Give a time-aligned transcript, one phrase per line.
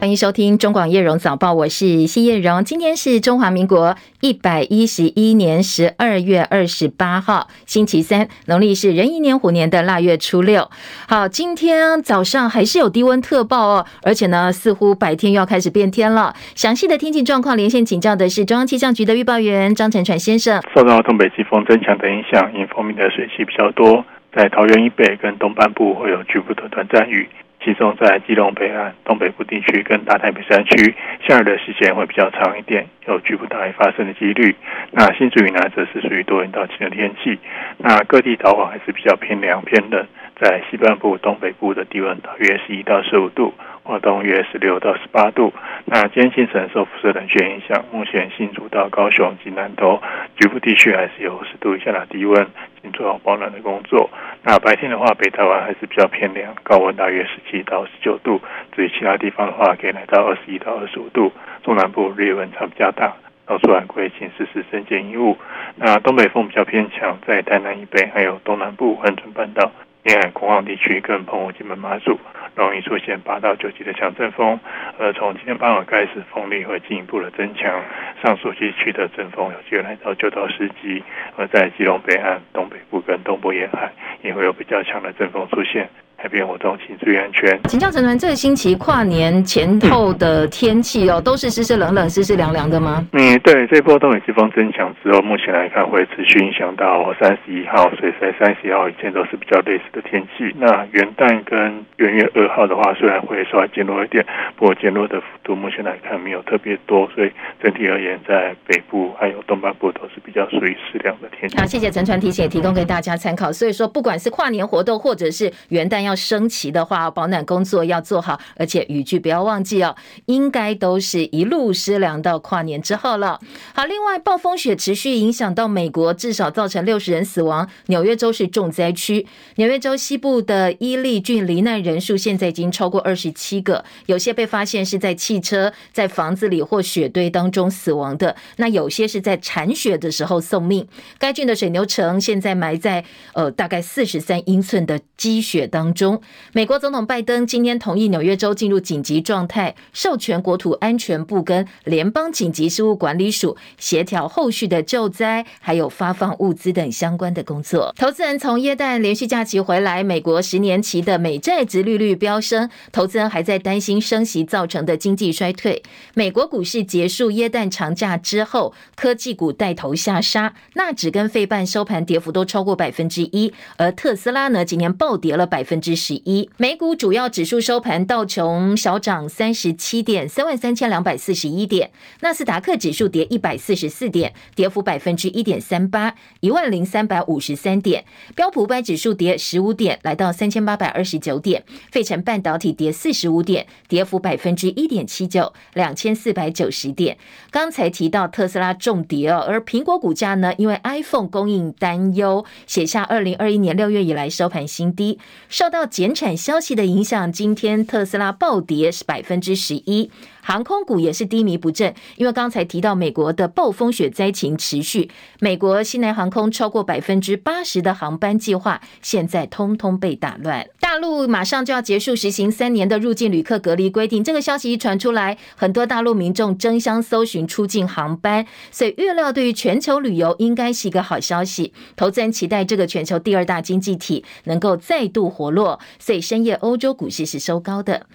[0.00, 2.62] 欢迎收听中广叶荣早报，我是谢叶荣。
[2.62, 10.70] 今天是中华民国一百一十一年十二月二十八号，星期三，农历是壬寅年虎年的腊月初六。
[11.08, 16.32] 好，今天早上还是有低温特报哦，而且呢，似乎白天又要开始变天了。
[16.54, 20.62] 详细的天气状况，连线请教的是中央气象局的预报员张成传先生。
[20.76, 27.28] 受到东北季风增强的影响，因风面的水汽比较多，在桃园以北跟东半部会有局部的短暂雨。
[27.68, 30.94] 集中在基隆北岸、东北部地区跟大台北山区，
[31.28, 34.56] 下雨的时间会比较长一点，有局部大雨发生的几率。
[34.90, 37.38] 那新竹云南则是属于多云到晴的天气。
[37.76, 40.06] 那各地早晚还是比较偏凉偏冷，
[40.40, 43.52] 在西半部、东北部的低温大约十一到十五度，
[43.88, 45.50] 活动约十六到十八度。
[45.86, 49.98] 那今天清晨受辐射冷却影响，目前新竹到高雄及南投
[50.36, 52.46] 局部地区还是有十度以下的低温，
[52.82, 54.10] 请做好保暖的工作。
[54.42, 58.38] 那白天的话，北台湾还是比较偏凉，高温大约十七到十九度。
[58.76, 61.32] 至于其他地方的话，可以来到二十一到二十五度。
[61.62, 63.14] 中南部日夜温差比较大，
[63.46, 65.34] 到出晚归请实施增减衣物。
[65.76, 69.72] 那东北风比较偏强，在台南以北还有东南部恒春半岛
[70.08, 72.18] 沿海空旷地区跟澎湖、基本、马祖，
[72.54, 74.58] 容易出现八到九级的强阵风。
[74.98, 77.82] 而从今天傍晚开始，风力会进一步的增强，
[78.22, 81.04] 上述地区的阵风有机会来到九到十级。
[81.36, 83.92] 而在基隆北岸、东北部跟东部沿海，
[84.22, 85.90] 也会有比较强的阵风出现。
[86.20, 87.58] 海边活动请注意安全。
[87.68, 93.06] 请教成传，这个星期跨年前后的天气哦，都是湿湿冷冷、湿湿凉凉的吗？
[93.12, 100.52] 嗯，对，这波东北季风增强之后，目前来看会持续影响到三十一号，所以在三十一号以前都是比较类似的天气。
[100.58, 107.30] 那元旦跟元月二号的话，虽然会稍微减弱一点，不过减弱的幅度目前来看没有特别多，所以
[107.62, 111.56] 整体而言，在北部还有东半部都是比较属于适凉的天气。
[111.56, 113.52] 好，谢谢成传提醒，也提供给大家参考。
[113.52, 119.94] 所以说，不管是跨年活动或者是元旦要要升旗的话，保暖工作要做好，而且雨具不要忘记哦。
[120.24, 123.38] 应该都是一路湿凉到跨年之后了。
[123.74, 127.68] 好，另外暴风雪持续影响到美国，至少造成六十人死亡。
[127.88, 129.26] 纽约州是重灾区，
[129.56, 140.88] 纽约州西部的伊利郡罹难人数现在已经超过二十七个，有些被发现是在汽车、在房子里或雪堆当中死亡的，那有些是在铲雪的时候送命。
[141.18, 143.04] 该郡的水牛城现在埋在
[143.34, 145.97] 呃大概四十三英寸的积雪当中。
[145.98, 146.22] 中
[146.52, 157.92] 美国总统拜登今天同意纽约州进入紧急状态，授权国土安全部跟联邦紧急事务管理署协调后续的救灾，还有发放物资等相关的工作。
[157.98, 165.82] 投资人从耶诞连续假期回来，美国十年期的美债殖利率飙升，投资人还在担心升息造成的经济衰退。
[166.14, 176.28] 美国股市结束耶诞长假之后，科技股带头下杀，纳指跟费半收盘跌幅都超过百分之一，而特斯拉呢，今年暴跌了百分之十一。
[176.28, 181.88] 一美股主要指数收盘，道琼小涨三十七点，三万三千两百四十一点；
[182.20, 188.02] 纳斯达克指数跌一百四十四点，跌幅百分之一点三八，一万零三百五十三点；
[188.34, 197.16] 标普五百指数跌十五点，来到三千八百二十九点；费城半导体跌四十五点，跌幅百分之一点七九，两千四百九十点。
[197.50, 210.10] 刚才提到特斯拉重跌哦，而苹果股价呢，因为 iPhone 供应担忧，写下二零二一年六月以来收盘新低，受到到减产消息的影响，今天特斯拉暴跌是百分之十一。
[210.48, 215.10] 航空股也是低迷不振，因为刚才提到美国的暴风雪灾情持续，
[215.40, 220.66] 美国西南航空超过百分之八十的航班计划现在通通被打乱。
[220.80, 231.74] 大陆马上就要结束实行三年的入境旅客隔离规定，这个消息一传出来，很多大陆民众争相搜寻出境航班，所以预料对于全球旅游应该是一个好消息。
[231.94, 238.06] 投资人期待这个全球第二大经济体能够再度活络，所以深夜欧洲股市是收高的。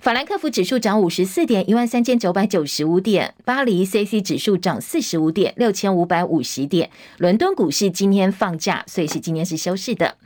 [0.00, 6.88] 法兰克福指数涨五十四点，一万三千九百九十五点；巴黎 C C 指数涨四十五点，六千五百五十点。
[7.18, 10.16] 伦敦股市今天放假，所以是今天是休市的。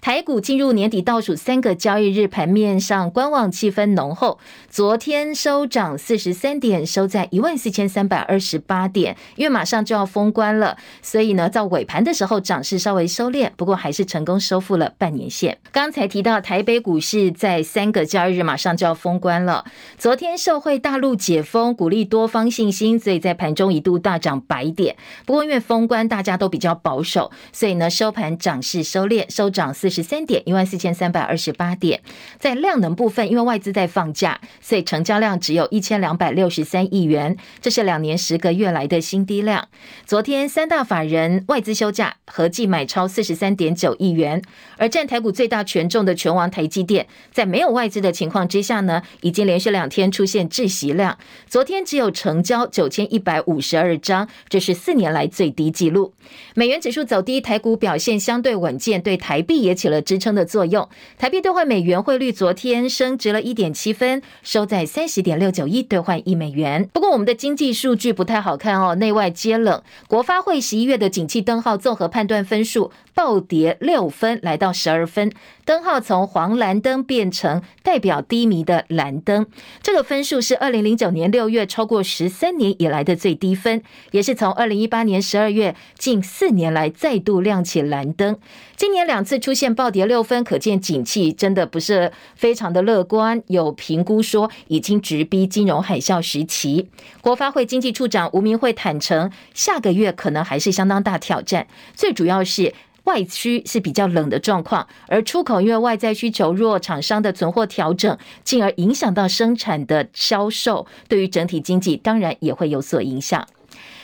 [0.00, 4.38] 台股进入年底倒数三个交易日，盘面上观望气氛浓厚。
[4.70, 9.16] 昨天收涨四十三点，收在一万四千三百二十八点。
[9.34, 15.58] 因为马上就要封关了，所以呢，到尾盘的时候涨势稍微收敛，不过还是成功收复了半年线。
[15.72, 19.64] 刚才提到台北股市在三个交易日马上就要封关了。
[19.98, 24.96] 昨天受惠大陆解封，鼓励多方信心，所以在盘中一度大涨百点。
[25.26, 32.00] 不过因为封关大家都比较保守，所以呢，收盘涨势收敛，收涨四十三点，一万四千三百二十八点。
[32.38, 39.68] 在量能部分，因为外资在放假，所以成交量只有一千两百六十三亿元，这是两年十个月来的新低量。
[40.06, 44.42] 昨天三大法人外资休假，合计买超四十三点九亿元。
[44.76, 51.18] 而占台股最大权重的权王台积电，在没有外资的情况之下呢，已经连续两天出现窒息量，
[51.48, 56.12] 昨天只有成交九千一百五十二张，这是四年来最低纪录。
[56.54, 60.88] 美元指数走低，台股表现相对稳健，对台币也起了支撑的作用。
[61.16, 66.90] 台币兑换美元汇率昨天升值了一点七分，收在三十点六九一兑换一美元。
[66.92, 69.80] 不过我们的经济数据不太好看哦，内外皆冷。
[70.08, 75.32] 国发会十一月的景气灯号综合判断分数暴跌六分，来到十二分。
[75.64, 79.46] 灯号从黄蓝灯变成代表低迷的蓝灯，
[79.82, 83.82] 这个分数是二零零九年六月超过十三年以来的最低分，
[84.12, 88.38] 也是从二零一八年十二月近四年来再度亮起蓝灯。
[88.76, 93.42] 今年两次出现暴跌六分，可见景气真的不是非常的乐观。
[93.48, 96.88] 有评估说已经直逼金融海啸时期。
[97.20, 101.66] 国发会经济处长吴明慧坦承，下个月可能还是相当大挑战，
[101.96, 102.72] 最主要是。
[103.08, 113.48] 外需是比较冷的状况，而出口因为外在需求弱，厂商的存货调整，进而影响到生产的销售，对于整体经济当然也会有所影响。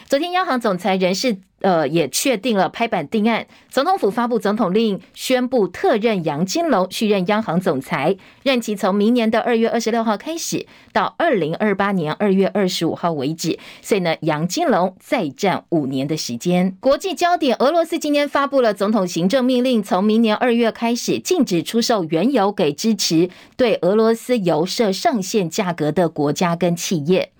[0.08, 1.36] 昨天央行总裁人士。
[1.64, 3.46] 呃，也确定了拍板定案。
[3.70, 13.58] 总统府发布总统令，宣布特任杨金龙续任央行总裁，任期从明年的二月二十六号开始，到二零二八年二月二十五号为止。
[13.80, 16.76] 所以呢，杨金龙再战五年的时间。
[16.80, 27.30] 国际焦点：俄罗斯今天发布了总统行政命令，从明年二月开始禁止出售原油给支持对俄罗斯油设上限价格的国家跟企业。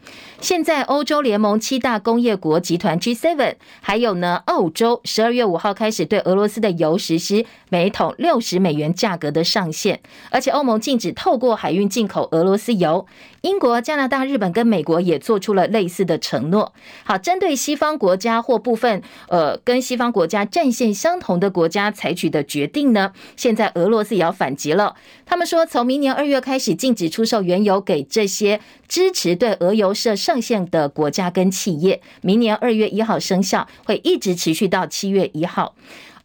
[0.41, 9.99] 现在，欧洲联盟七大工业国集团 G7，还有呢，澳洲十二月五号开始对俄罗斯的油实施每桶六十美元价格的上限，
[10.31, 13.05] 而且欧盟禁止透过海运进口俄罗斯油。
[13.41, 16.73] 英国、加拿大、日本跟美国也做出了类似的承诺。
[17.03, 24.95] 好，针对西方国家或部分呃跟西方国家战线相同的国家采取的决定呢，现在俄罗斯也要反击了。
[25.27, 35.75] 他们说，从明年二月开始禁止出售原油给这些支持对俄油设上限的国家跟企业，明年二月一号生效，会一直持续到七月一号。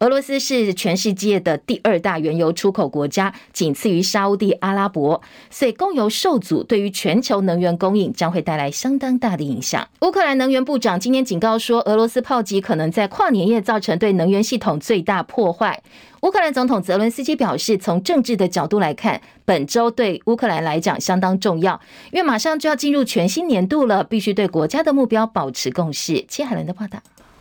[0.00, 5.20] 俄罗斯是全世界的第二大原油出口国家，仅次于沙乌地阿拉伯，
[5.50, 9.86] 所以供油受阻，对于全球能源供应将会带来相当大的影响。
[10.00, 15.82] 乌克兰能源部长今天警告说，俄罗斯炮击可能在跨年夜造成对能源系统最大破坏。
[16.22, 21.78] 乌克兰总统泽伦斯基表示，从政治的角度来看，本周对乌克兰来讲相当重要，
[22.10, 26.24] 因为马上就要进入全新年度了，必须对国家的目标保持共识。
[26.26, 27.00] 切海伦的报道。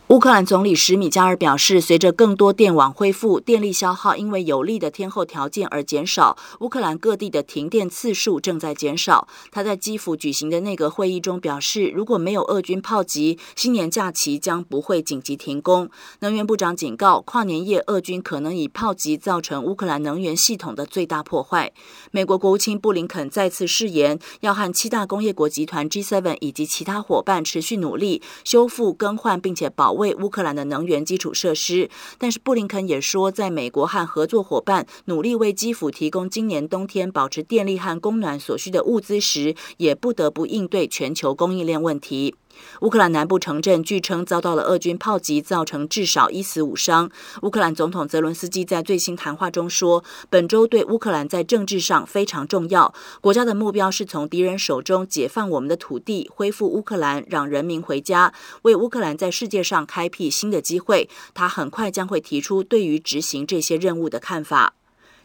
[0.09, 6.35] 乌克兰总理什米加尔表示，随着更多电网恢复，电力消耗因为有利的天候条件而减少。
[6.61, 9.27] 乌克兰各地的停电次数正在减少。
[9.51, 15.88] 他在基辅举行的内阁会议中表示，如果没有俄军炮击，新年假期将不会紧急停工。
[16.21, 21.71] 能源部长警告，跨年夜俄军可能以炮击造成乌克兰能源系统的最大破坏。
[22.09, 29.98] 美国国务卿布林肯再次誓言，要和七大工业国集团 G7 以及其他伙伴持续努力，修复、更换并且保。
[29.99, 42.33] 为乌克兰的能源基础设施，但是布林肯也说，在美国和合作伙伴努力为基辅提供今年冬天保持电力和供暖所需的物资时，也不得不应对全球供应链问题。
[42.81, 47.09] 乌克兰南部城镇据称遭到了俄军炮击，造成至少一死五伤。
[47.41, 61.09] 乌克兰总统泽伦斯基在最新谈话中说：“本周对乌克兰在政治上非常重要，国家的目标是从敌人手中解放我们的土地，恢复乌克兰，让人民回家，为乌克兰在世界上开辟新的机会。
[61.33, 64.73] 他很快将会提出对于执行这些任务的看法。”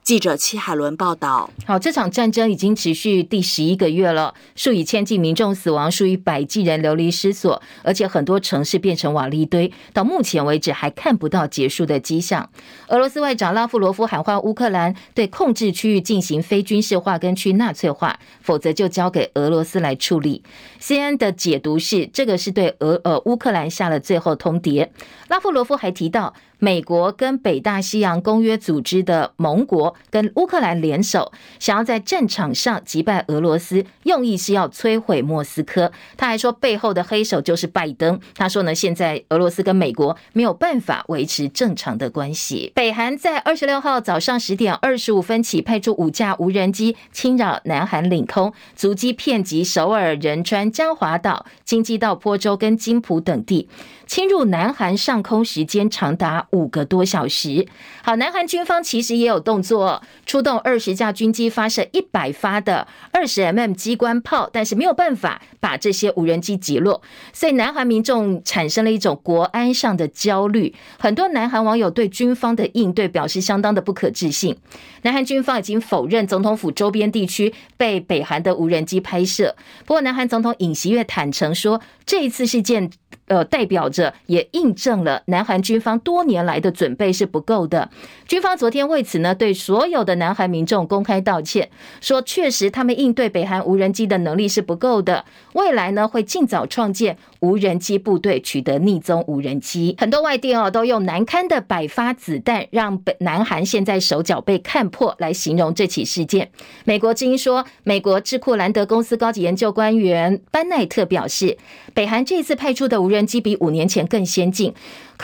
[0.04, 9.72] 记者戚海伦报道：好，这场战争已经持续第十一个月了，数以千计民众死亡，数以百计人流离失所，而且很多城市变成瓦砾堆。
[9.94, 12.50] 到目前为止，还看不到结束的迹象。
[12.88, 20.42] 俄罗斯外长拉夫罗夫喊话乌克兰，对控制区域进行非军事化跟去纳粹化，否则就交给俄罗斯来处理。
[20.82, 24.86] CNN 的解读是，这个是对俄呃乌克兰下了最后通牒。
[25.28, 35.90] 拉夫罗夫还提到，美国跟北大西洋公约组织的盟国跟乌克兰联手，想要在战场上击败俄罗斯，用意是要摧毁莫斯科。
[36.16, 38.18] 他还说，背后的黑手就是拜登。
[38.34, 42.72] 他说呢，现在俄罗斯跟美国没有办法维持正常的关系。
[42.74, 53.68] 北韩在二十六号早上十点二十五分起，派出五架无人机侵扰南韩领空，足迹遍及首尔、仁川、江华岛、京畿道、坡州跟金浦等地。
[54.06, 57.66] 侵入南韩上空时间长达五个多小时。
[58.02, 59.83] 好，南韩军方其实也有动作
[60.26, 70.74] 出动二十架军机发射一百发的二十 mm 机关炮，但是没有办法把这些无人机击落，所以南韩民众产生了一种国安上的焦虑。
[70.98, 74.56] 很多南韩网友对军方的应对表示相当的不可置信。
[75.02, 82.90] 南韩军方已经否认总统府周边地区被北韩的无人机拍摄，不过南韩总统尹锡悦坦承说，这一次事件。
[83.26, 87.88] 呃，代表着也印证了南韩军方多年来的准备是不够的。
[88.28, 91.68] 军方昨天为此呢，对所所有的南韩民众公开道歉，
[92.00, 95.24] 说确实他们应对北韩无人机的能力是不够的。
[95.54, 99.96] 未来呢，会尽早创建无人机部队，取得匿踪无人机。
[99.98, 106.52] 很多外电哦，都用难堪的百发子弹，让北南韩现在手脚被看破来形容这起事件。
[106.84, 111.58] 美国之音说，美国智库兰德公司高级研究官员班奈特表示，
[111.92, 114.72] 北韩这次派出的无人机比五年前更先进。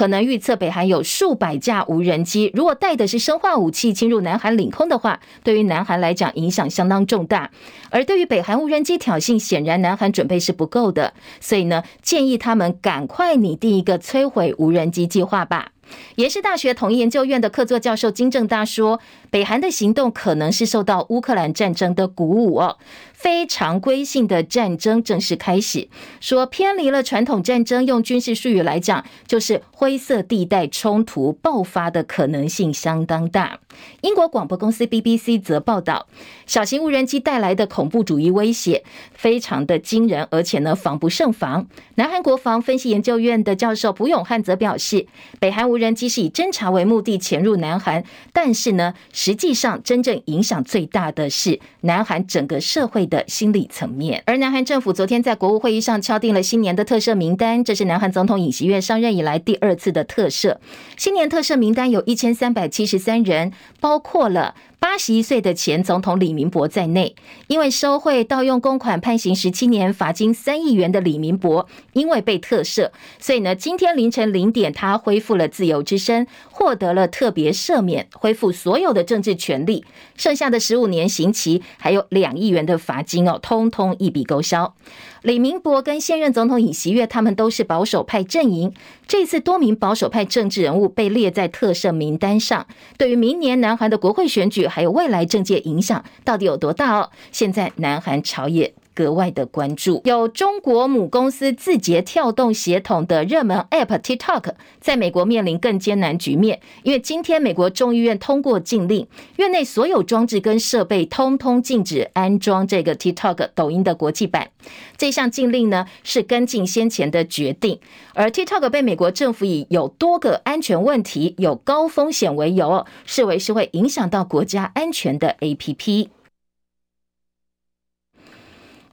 [0.00, 7.50] 可能预测北韩有数百架无人机，如果带的是生化武器侵入南韩领空的话，对于南韩来讲影响相当重大。
[7.90, 15.72] 而对于北韩无人机挑衅，显然南韩准备是不够的，所以呢，建议他们赶快拟定一个摧毁无人机计划吧。
[16.14, 19.00] 延世大学统一研究院的客座教授金正大说，
[19.30, 22.76] 北韩的行动可能是受到乌克兰战争的鼓舞哦。
[23.12, 25.88] 非常规性的战争正式开始，
[26.20, 33.60] 说偏离了传统战争，用军事术语来讲，就是灰色地带冲突爆发的可能性相当大。
[34.00, 36.06] 英国广播公司 BBC 则报道，
[36.46, 38.82] 小型无人机带来的恐怖主义威胁
[39.12, 41.66] 非常的惊人，而且呢，防不胜防。
[41.96, 45.06] 南韩国防分析研究院的教授朴永汉则表示，
[45.38, 60.56] 北韩无人机是以侦察为目的潜入南韩，但是呢，实际上真正影响最大的是南韩整个社会的心理层面，而南韩政府昨天在国务会议上敲定了新年的特赦名单，这是南韩总统尹锡悦上任以来第二次的特赦。
[60.96, 64.54] 新年特赦名单有一千三百七十三人，包括了。
[64.80, 67.14] 八十一岁的前总统李明博在内，
[67.48, 79.84] 因为收贿盗用公款判刑十七年、罚金三亿元的李明博，因为被特赦，所以呢，今天凌晨零点，他恢复了自由之身，获得了特别赦免，恢复所有的政治权利。
[80.16, 84.74] 剩下的十五年刑期，还有两亿元的罚金哦，通通一笔勾销。
[85.22, 88.72] 李明博跟现任总统尹锡悦，他们都是保守派阵营。
[89.06, 97.10] 这次多名保守派政治人物被列在特赦名单上，对于明年南韩的国会选举还有未来政界影响到底有多大哦？
[97.30, 98.72] 现在南韩朝野。
[99.00, 114.50] 格外的关注，有中国母公司字节跳动协同的热门 App TikTok，在美国面临更艰难局面，因为今天美国众议院通过禁令，院内所有装置跟设备通通禁止安装这个 TikTok 抖音的国际版。
[114.98, 117.78] 这项禁令呢，是跟进先前的决定，
[118.12, 126.08] 而 TikTok 被美国政府以有多个安全问题、有高风险为由，视为是会影响到国家安全的 APP。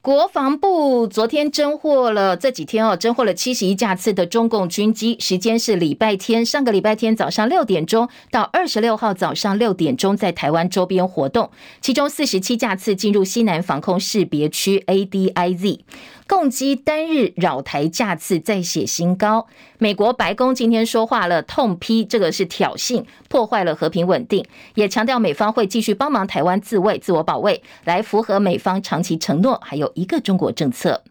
[0.02, 11.50] 国防部昨天侦获了这几天哦，侦获了七十一架次的中共军机，时间是礼拜天，上个礼拜天早上六点钟到二十六号早上六点钟，在台湾周边活动，
[11.82, 15.80] 其中四十七架次进入西南防空识别区 ADIZ。
[16.28, 19.48] 共机单日扰台架次再写新高。
[19.78, 31.02] 美国白宫今天说话了，痛批这个是挑衅，破坏了和平稳定，也强调美方会继续帮忙台湾自卫、自我保卫，来符合美方长期承诺，还有一个中国政策。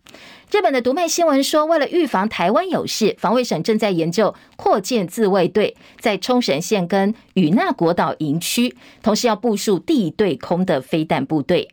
[0.52, 11.70] 日本的读卖新闻说，为了预防台湾有事，防卫省正在研究扩建自卫队，在冲绳县跟与那国岛营区，同时要部署地对空的飞弹部队。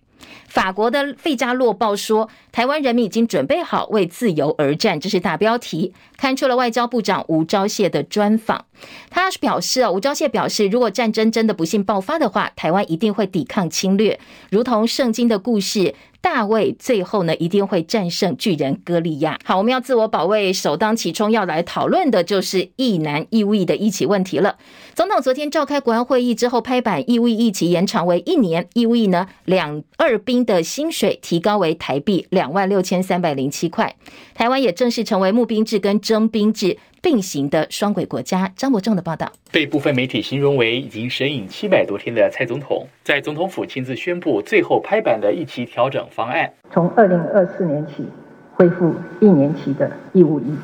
[0.54, 8.66] 法国的《费加洛报》说，台湾人民已经准备好为自由而战，这是大标题，刊出了外交部长吴钊燮的专访。
[9.10, 14.20] 他表示啊，吴钊燮表示，如果战争真的不幸爆发的话，台湾一定会抵抗侵略，
[14.52, 15.96] 如同圣经的故事。
[16.22, 19.38] 大卫最后呢，一定会战胜巨人歌利亚。
[19.44, 24.56] 好，我们要自我保卫，首当其冲要来讨论的就是役男义务的役期问题了。
[24.96, 33.96] 总统昨天召开国安会议之后，拍板义务役役期延长为一年，义务呢两二兵的薪水提高为台币两万六千三百零七块。
[34.34, 38.52] 台湾也正式成为募兵制跟征兵制并行的双轨国家。
[38.56, 48.06] 张伯仲的报道，被部分媒体形容为已经神隐七百多天的蔡总统，在总统府亲自宣布最后拍板的一期调整方案，从二零二四年起
[48.54, 50.56] 恢复一年期的义务役，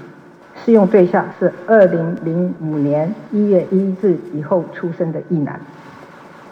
[0.65, 5.59] 适用对象是二零零五年一月一日以后出生的役男。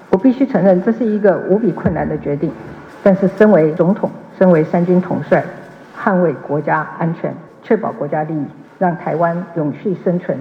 [0.10, 2.50] 我必须承认，这是一个无比困难的决定，
[3.08, 5.42] 但是身为总统，身为三军统帅，
[5.98, 7.34] 捍卫国家安全，
[7.64, 8.46] 确保国家利益。
[8.78, 10.38] 让台湾永续生存，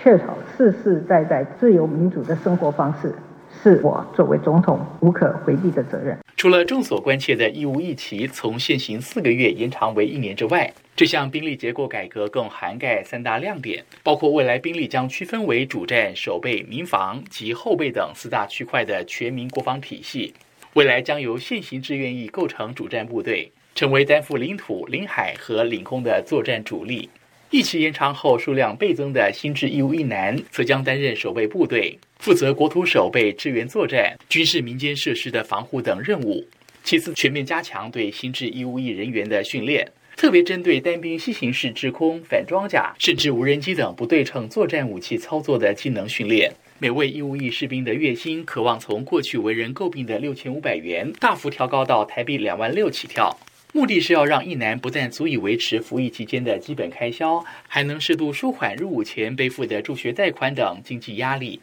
[0.00, 3.12] 确保世世代代自由民主的生活方式，
[3.60, 6.16] 是我作为总统无可回避的责任。
[6.36, 20.32] 除了众所关切的义务役期从现行四个月延长为一年之外，这项兵力结构改革更涵盖三大亮点，包括未来兵力将区分为主战、守备、民防及后备等四大区块的全民国防体系。
[20.74, 27.08] 未来将由现行志愿役构成主战部队，成为担负领土、领海和领空的作战主力。
[27.50, 36.44] 一期延长后，数量倍增的新制义务役男则将担任守备部队，负责国土守备、支援作战、军事民间设施的防护等任务。
[36.82, 46.52] 其次，全面加强对新制义务役人员的训练，特别针对单兵携行式制空、反装甲，甚至无人机等不对称作战武器操作的技能训练。
[46.80, 53.38] 每位义务役士兵的月薪渴望从过去为人诟病的六千五百元，大幅调高到台币两万六起跳。
[53.72, 61.60] 目的是要让役男不但足以维持服役期间的基本开销，还能适度舒缓入伍前背负的助学贷款等经济压力。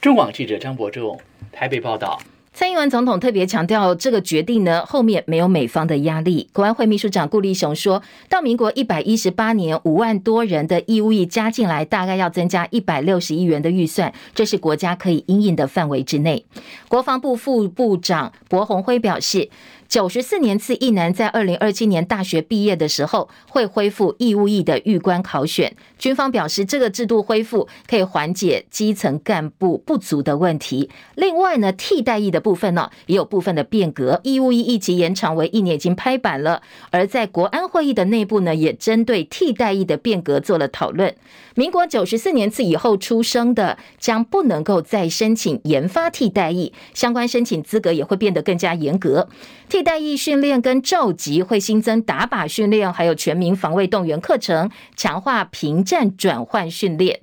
[0.00, 1.20] 中网记者张博仲
[1.52, 2.18] 台北报道。
[2.58, 6.48] 蔡英文总统特别强调，这个决定呢，后面没有美方的压力。
[6.52, 16.44] 国安会秘书长顾立雄说，到民国一百一十八年，五万多人的义务役加进来，大概要增加一百六十亿元的预算，这是国家可以应应的范围之内。
[16.88, 19.48] 国防部副部长柏鸿辉表示。
[19.88, 25.74] 九十四年次役男在二零二七年大学毕业的时候，会恢复义务役的预官考选。
[25.98, 30.90] 军方表示，这个制度恢复可以缓解基层干部不足的问题。
[31.14, 34.20] 另外呢，替代役的部分呢，也有部分的变革。
[34.24, 41.14] 义务役一级延长为一年已经拍板了，而在国安会议的内部呢，也针对替代役的变革做了讨论。
[41.58, 49.28] 民国九十四年次以后出生的，将不能够再申请研发替代役，相关申请资格也会变得更加严格。
[49.68, 57.18] 替代役训练跟召集会新增打靶训练，还有全民防卫动员课程，强化平战转换训练。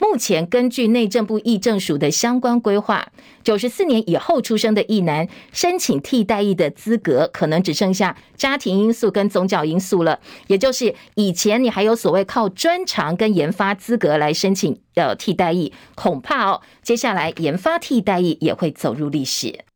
[0.00, 3.06] 目前根据内政部役政署的相关规划，
[3.44, 10.18] 九十四年以后出生的役男申请替代役的资格，可能只剩下家庭因素跟宗教因素了。
[10.46, 19.69] 也就是以前你还有所谓靠专长跟研发资格来申请的替代役，恐怕哦，接下来研发替代役也会走入历史。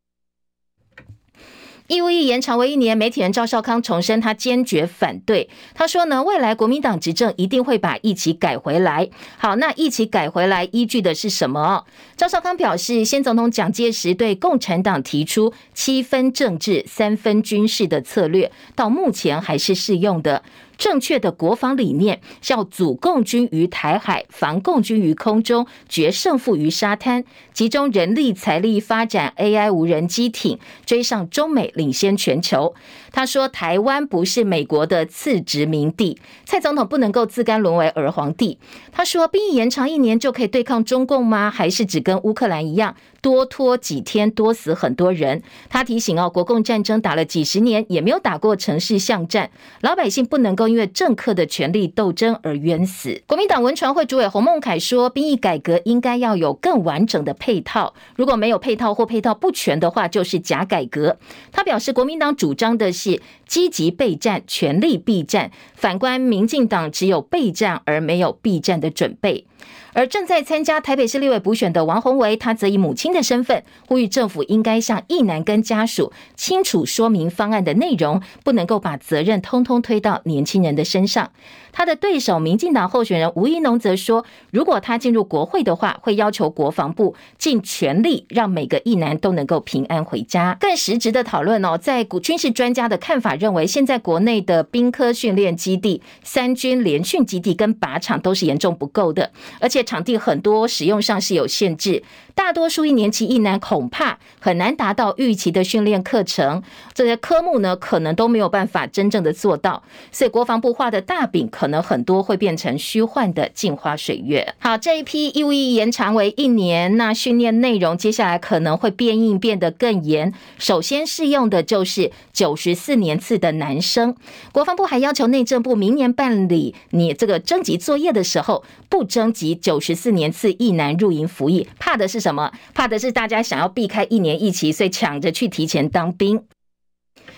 [1.87, 5.47] 义务役延长为一年，媒体人赵少康重申他坚决反对。
[5.75, 9.07] 他说呢，未来国民党执政一定会把役期改回来。
[9.37, 11.85] 好，那一起改回来依据的是什么？
[12.17, 20.41] 赵少康表示，先总统蒋介石对共产党提出七分政治、三分军事的策略，到目前还是适用的。
[20.77, 32.73] 正确的国防理念是要阻共军于台海，防共军于空中，决胜负于沙滩，集中人力财力发展 AI 无人机艇，追上中美，领先全球。
[33.11, 38.59] 他说：“台湾不是美国的次殖民地，蔡总统不能够自甘沦为儿皇帝。”
[38.91, 41.49] 他说：“兵役延长一年就可以对抗中共吗？
[41.49, 49.49] 还是只跟乌克兰一样，多拖几天，多死很多人？”他提醒哦，国共战争打了几十年，也没有打过城市巷战，
[49.81, 53.23] 老百姓不能够因为政客的权力斗争而冤死。
[53.25, 61.17] 国民党文传会主委洪孟楷说：“兵役改革应该要有更完整的配套，如果没有配套或配套不全的话，就是假改革。”
[61.51, 62.91] 他表示，国民党主张的。
[62.95, 65.51] 是积极备战，全力避战。
[65.73, 69.45] 反观民进党，只有备战而没有避战的准备。
[69.93, 81.31] 而正在参加台北市立委补选的王鸿薇，他则以母亲的身份呼吁政府应该向役男跟家属清楚说明方案的内容，不能够把责任通通推到年轻人的身上。
[81.71, 90.55] 他的对手民进党候选人吴怡农则说，如果他进入国会的话，会要求国防部尽全力让每个役男都能够平安回家。
[90.59, 102.03] 更实质的讨论哦，在军事专家的看法认为，现在国内的兵科训练基地、三军联训基地跟靶场都是严重不够的，而且场地很多使用上是有限制。
[102.35, 106.61] 大多数一年级役男恐怕很难达到预期的训练课程，
[106.93, 114.53] 这些科目呢，可能都没有办法真正的做到，所以国防部画的大饼可能很多会变成虚幻的镜花水月。
[114.59, 120.33] 好，这一批义务役延长为一年，那训练内容接下来可能会变硬，变得更严。
[120.59, 124.13] 首先适用的就是九十四年次的男生，
[124.51, 132.24] 国防部还要求内政部明年办理你这个征集作业的时候，不征集九十四年次役男入营服役，怕的是。
[132.25, 132.51] 什么？
[132.73, 136.43] 怕的是大家想要避开一年一期，所以抢着去提前当兵。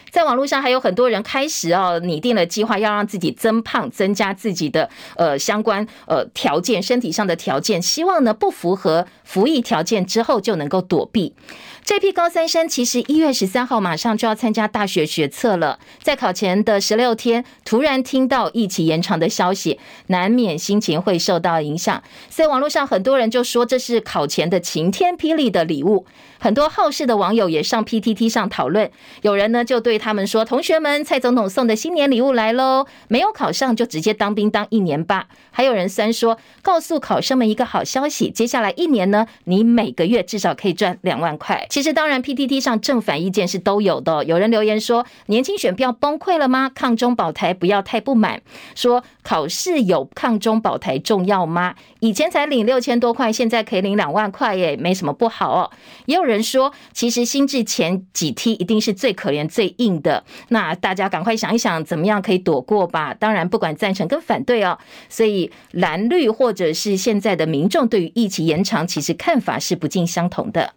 [0.09, 11.35] 在网络上还有很多人开始哦拟定了计划，要让自己增胖，增加自己的呃相关呃条件，身体上的条件，希望呢不符合服役条件之后就能够躲避。
[11.87, 22.03] 这批高三生其实一月十三号马上就要参加大学学测了，在考前的十六天，突然听到疫情延长的消息，难免心情会受到影响。
[22.29, 26.05] 所以网络上很多人就说这是考前的晴天霹雳的礼物。
[26.39, 32.85] 很多好事的网友也上 PTT 上讨论，有人呢就对他们说：“同学们，蔡总统送的新年礼物来喽！
[33.07, 44.25] 没有考上就直接当兵当一年吧。”还有人酸说：“告诉考生们一个好消息，接下来一年呢，你每个月至少可以赚两万块。”其实，当然 PTT 上正反意见是都有的。
[44.25, 46.71] 有人留言说：“年轻选票崩溃了吗？
[46.73, 48.41] 抗中保台不要太不满。”
[48.73, 51.75] 说考试有抗中保台重要吗？
[51.99, 55.69] 以前才领六千多块，现在可以领两万块耶，没什么不好哦。
[56.07, 60.23] 也有人说，其实新制前几梯一定是最可怜、最硬的。
[60.47, 63.13] 那大家赶快想一想，怎么样可以躲过吧？
[63.13, 64.79] 当然，不管赞成跟反对哦。
[65.09, 70.73] 所以蓝绿或者是现在的民众对于疫情延长，其实看法是不尽相同的。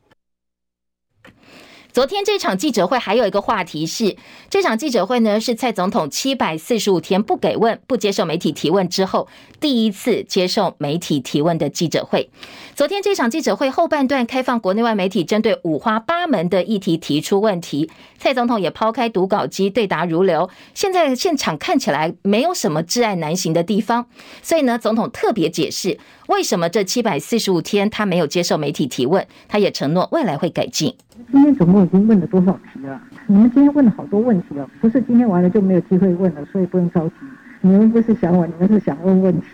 [1.92, 4.16] 昨天这场记者会还有一个话题是，
[4.48, 9.26] 这场记者会呢是蔡总统七百四十五天不给问、不接受媒体提问之后，
[9.58, 12.30] 第一次接受媒体提问的记者会。
[12.76, 20.50] 昨天这场记者会后半段开放国内外媒体针对五花八门的议题提出问题，蔡总统也抛开读稿机对答如流。
[20.74, 24.04] 现在现场看起来没有什么挚爱难行的地方，
[24.42, 30.94] 所以呢，总统特别解释为什么这七百四十五天他没有接受媒体提问，他也承诺未来会改进。
[31.32, 33.00] 今天总共已经问了多少题了？
[33.26, 37.14] 你们今天问了好多问题哦，不是今天完了就没有机会问了，所以不用着急。
[37.62, 39.46] 你们不是想我，你们是想问问题。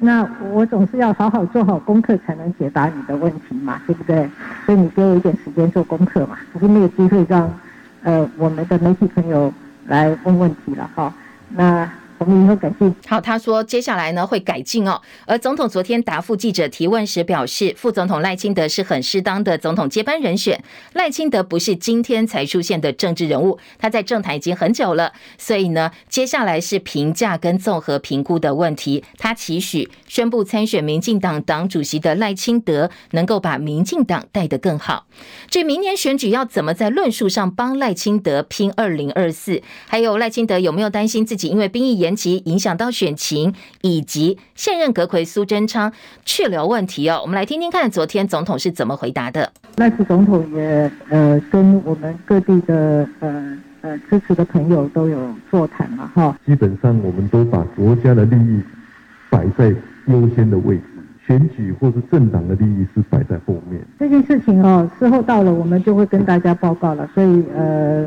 [0.00, 4.28] 那我总是要好好做好功课，才能解答你的问题嘛，对不对？
[4.66, 7.50] 所以你给我一点时间做功课嘛，我是没有机会让
[8.02, 9.52] 呃我们的媒体朋友
[9.86, 11.12] 来问问题了哈。
[11.50, 11.88] 那。
[12.18, 12.94] 我们以后改进。
[13.06, 15.00] 好，他说接下来呢会改进哦。
[15.26, 20.62] 而总统昨天答复记者提问时表示，副总统赖清德是很适当的总统接班人选。
[20.94, 25.12] 赖清德不是今天才出现的政治人物，他在政坛已经很久了。
[25.38, 29.04] 所以呢，接下来是评价跟综合评估的问题。
[29.16, 35.06] 他期许宣布参选民进党党主席的赖清德能够把民进党带得更好。
[35.48, 45.92] 至于明年选举要怎么在论述上帮赖清德拼二零二四，还有赖清德有没有担心自己因为兵役延延期影响到选情，以及现任阁魁苏贞昌
[46.24, 49.52] 去留问题哦，我们来听听看昨天总统是怎么回答的。
[49.76, 55.18] 赖副总统也呃跟我们各地的呃呃支持的朋友都有
[55.50, 56.34] 座谈嘛哈。
[56.46, 58.62] 基本上我们都把国家的利益
[59.28, 59.68] 摆在
[60.06, 60.84] 优先的位置，
[61.26, 63.86] 选举或是政党的利益是摆在后面。
[63.98, 68.06] 这件事情哦，事后到了我们就会跟大家报告了，所以呃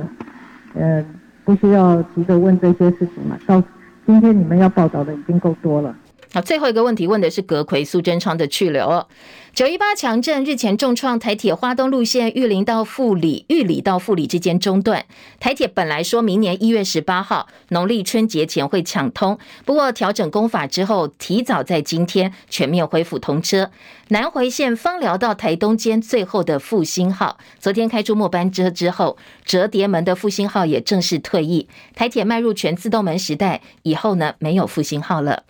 [0.73, 1.05] 呃
[1.45, 3.63] 不需要急着问这些事情嘛，到。
[4.11, 5.95] 今天你们要报道的已经够多了。
[6.33, 9.07] 好，最后一个问题问的是阁揆苏贞昌的去留。
[9.53, 15.05] 九一八强震日前重创台铁花东路线，玉林到富里、玉里到富里之间中断。
[15.41, 23.69] 台铁本来说明年一月十八号农历春节前会抢通，不过调整工法之后，提早在今天全面恢复通车。
[24.07, 31.67] 南回线枋寮到台东间最后的复兴号，昨天开出末班车之后，折叠门的复兴号也正式退役。
[31.93, 35.43] 台铁迈入全自动门时代，以后呢没有复兴号了。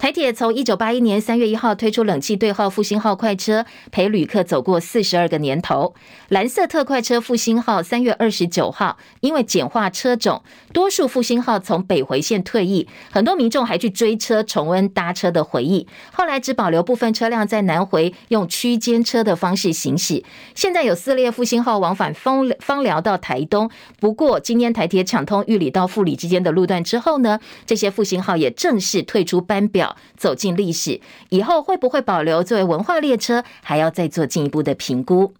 [0.00, 5.94] 台铁从一九八一年三月一号推出冷气对号复兴号快车，陪旅客走过四十二个年头。
[6.28, 15.86] 蓝色特快车复兴号三月二十九号，因为简化车种，多数复兴号从北回线退役，很多民众还去追车重温搭车的回忆。
[16.10, 20.24] 后来只保留部分车辆在南回用区间车的方式行驶。
[20.54, 29.89] 现在有四列复兴号往返枋枋寮到台东，不过今天台铁抢通玉里到富里之间的路段之后呢，这些复兴号也正式退出班表。
[30.16, 35.32] 走进历史以后会不会保留作为文化列车，还要再做进一步的评估。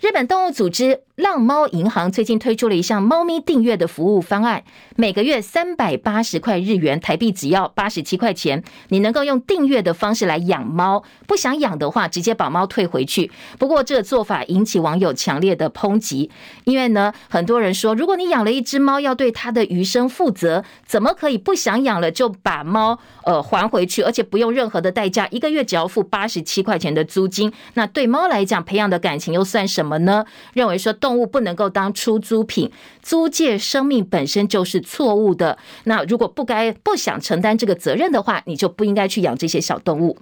[0.00, 4.62] 日本动物组织浪猫银行最近推出了一项猫咪订阅的服务方案，
[4.96, 13.30] 每个月三百八十块日元，台币只要八十七块钱，你能够用订阅的方式来养猫，不想养的话，直接把猫退回去。
[13.58, 16.30] 不过这做法引起网友强烈的抨击，
[16.64, 27.50] 因为呢，很多人说，如果你养了一只猫，要对它的余生负责，怎么可以不想养了就把猫呃还回去，而且不用任何的代价，一个月只要付八十七块钱的租金？
[27.72, 29.66] 那对猫来讲，培养的感情又算？
[29.66, 30.26] 什么呢？
[30.52, 35.56] 认为说动物不能够当出租品，租借生命本身就是错误的。
[35.84, 40.18] 那如果不该不想承担这个责任的话，你就不应该去养这些小动物。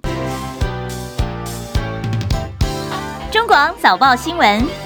[3.31, 4.84] 中广早报新闻。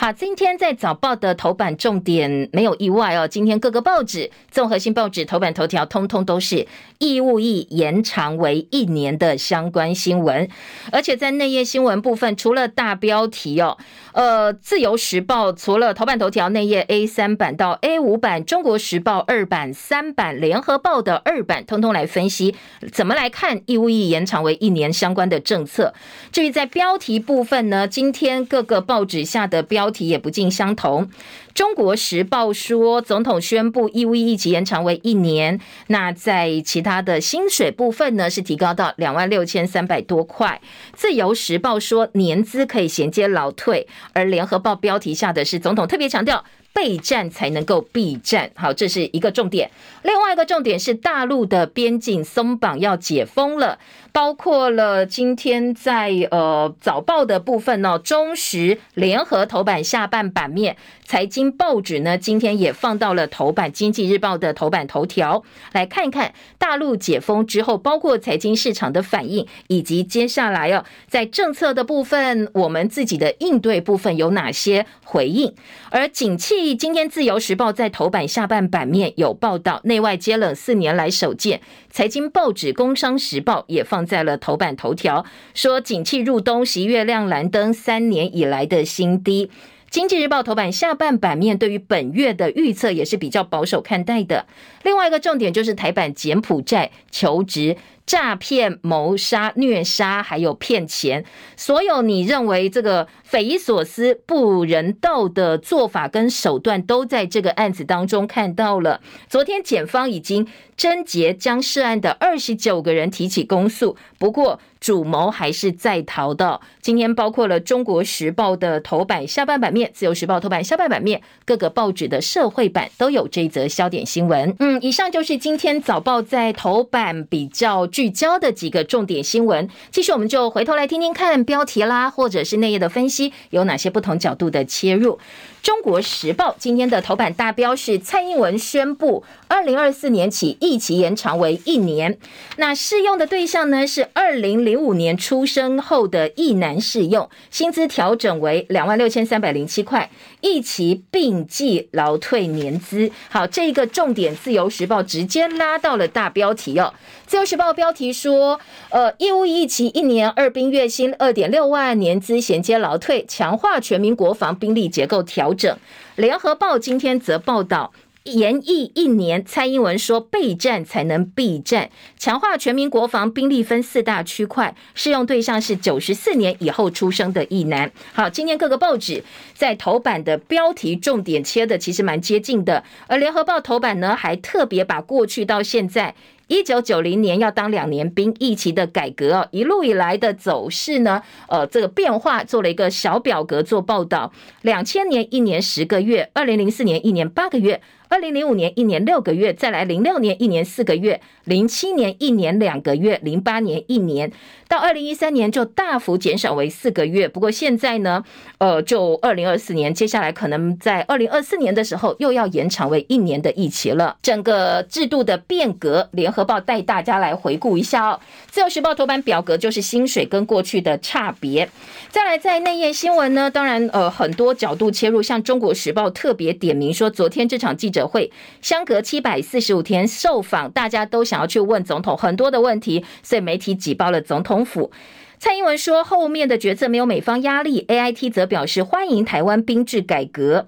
[0.00, 3.28] 好，今天在早报的头版重点没有意外哦。
[3.28, 10.48] 今天各个报纸、综合性报纸头版头条，通通都是义务役延长为一年的相关新闻。
[10.90, 13.76] 而且在内页新闻部分，除了大标题哦，
[14.14, 22.54] 呃，自由时报除了头版头条内页 A 三版到 A 五版，中国时报二版、三版，联合报的二版，通通来分析
[22.90, 25.92] 怎么来看义务役延长为一年相关的政策。
[26.32, 29.89] 至于在标题部分呢，今天各个报纸下的标。
[29.90, 31.08] 题也不尽相同。
[31.54, 35.60] 中国时报说，总统宣布义务役一期延长为一年。
[35.88, 40.60] 那在其他的薪水部分呢，是提高到两万六千三百多块。
[40.92, 43.86] 自由时报说，年资可以衔接劳退。
[44.12, 46.44] 而联合报标题下的是总统特别强调。
[46.72, 49.68] 备战才能够避战，好，这是一个重点。
[50.04, 53.80] 另外一个重点是大陆的边境松绑要解封了，
[54.12, 65.42] 包括了今天在呃早报的部分呢，中时联合头版下半版面，财经报纸呢今天也放到了头版，经济日报的头版头条，
[65.72, 75.54] 来看一看大陆解封之后，包括财经市场的反应，以及接下来哦在政策的部分，我们自己的应对部分有哪些回应，
[75.90, 76.74] 而景气。
[76.74, 81.60] 今天自由时报在头版下半版面有报道，内外接冷四年来首见。
[81.90, 85.24] 财经报纸工商时报也放在了头版头条，
[85.54, 89.50] 说景气入冬，十一月亮蓝灯，三年以来的新低。
[89.90, 94.46] 经济日报头版下半版面对于本月的预测也是比较保守看待的。
[94.84, 97.76] 另外一个重点就是台版柬埔寨求职。
[98.10, 101.24] 诈骗、谋杀、虐杀，还有骗钱，
[101.56, 109.00] 所有你认为这个匪夷所思、不人道的做法跟手段，都在这个案子当中看到了。
[109.28, 110.44] 昨天检方已经
[110.76, 116.60] 侦结，将涉案的二十九个人提起公诉，不过主谋还是在逃的。
[116.80, 124.56] 今天包括了《中国时报》的头版下半版面，《自由时报》头版下半版面，各个报纸的社会版都有这一则焦点新闻。
[124.58, 127.86] 嗯，以上就是今天早报在头版比较。
[128.00, 135.18] 聚焦的几个重点新闻，继续我们就回头来听听看标题啦，或者是内页的分析，有哪些不同角度的切入。
[135.62, 142.18] 中国时报今天的头版大标是蔡英文宣布，二零二四年起役期延长为一年。
[142.56, 153.10] 那适用的对象呢是二零零五年出生后的役男适用，薪资调整为两万六千三百零七块，一期并计劳退年资。
[153.28, 156.94] 好，这个重点，自由时报直接拉到了大标题哦。
[157.26, 165.49] 自由时报标题说，呃，义务役期一年，二兵月薪二点六万，年资衔接劳退，强化全民国防兵力结构调。
[165.50, 165.76] 调整。
[166.16, 167.92] 联合报今天则报道，
[168.24, 177.90] 延役一年，蔡英文说备战才能避战，强化全民国防兵力分四大区块，适用对象是九十四年以后出生的役男。
[178.12, 186.14] 好，今天各个报纸在头版的标题重点切的其实蛮接近的，而联合报头版呢，还特别把过去到现在。
[186.50, 194.32] 一九九零年要当两年兵役期的改革哦，一路以来的走势呢，呃，这个变化做了一个小表格做报道。
[194.62, 197.80] 两千年一年十个月，二零零四年一年八个月。
[198.10, 204.32] 二零零五年一年六个月，再来零六年一年四个月，零七年一年两个月，零八年一年，
[204.66, 207.28] 到二零一三年就大幅减少为四个月。
[207.28, 208.24] 不过现在呢，
[208.58, 214.16] 呃，就二零二四年，接下来可能在二零二四年的时候又要延长为一年的疫情了。
[214.20, 218.18] 整个制度的变革，联合报带大家来回顾一下哦。
[218.50, 221.70] 自由时报头版表格就是薪水跟过去的差别。
[222.08, 227.99] 再来在内页新闻呢，当然呃很多角度切入，像中国时报特别点名说，昨天这场记者。
[228.06, 234.90] 会相隔七百四十五天受访，大家都想要去问总统很多的问题，所以媒体挤爆了总统府。
[235.38, 240.66] 蔡英文说，后面的决策没有美方压力，AIT 则表示欢迎台湾兵制改革。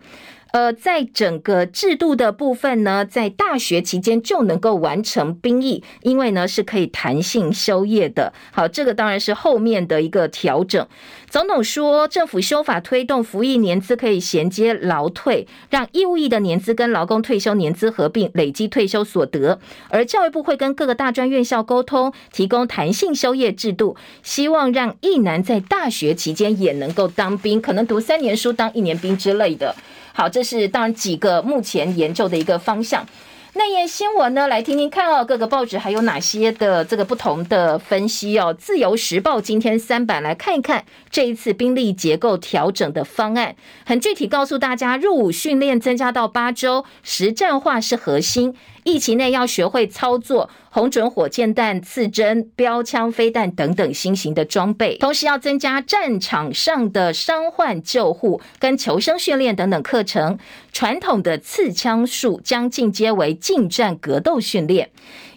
[0.52, 8.32] 呃，在整个制度的部分呢，在大学期间就能够完成兵役，因为呢是可以弹性休业的。
[8.52, 10.86] 好，这个当然是后面的一个调整。
[11.30, 19.58] 总统说，政府修法推动服役年资可以衔接劳退，让义务役的年资跟劳工退休年资合并，累积退休所得。
[19.88, 29.74] 而教育部会跟各个大专院校沟通，提供弹性休业制度，希望让役男在大学期间也能够当兵，可能读三年书当一年兵之类的。
[30.12, 33.06] 好，这是当然几个目前研究的一个方向。
[33.54, 38.54] 那页新闻呢，来听听看哦，各个报纸还有哪些的这个不同的分析哦。
[38.58, 48.54] 自由时报今天三版来看一看这一次兵力结构调整的方案，很具体告诉大家，入伍训练增加到八周，实战化是核心。
[48.84, 60.38] 疫情内要学会操作红准火箭弹、刺针、标枪、飞弹等等新型的装备，同时要增加战场上的伤患救护跟求生训练等等课程。
[60.72, 64.90] 传统的刺枪术将进阶为近战格斗训练。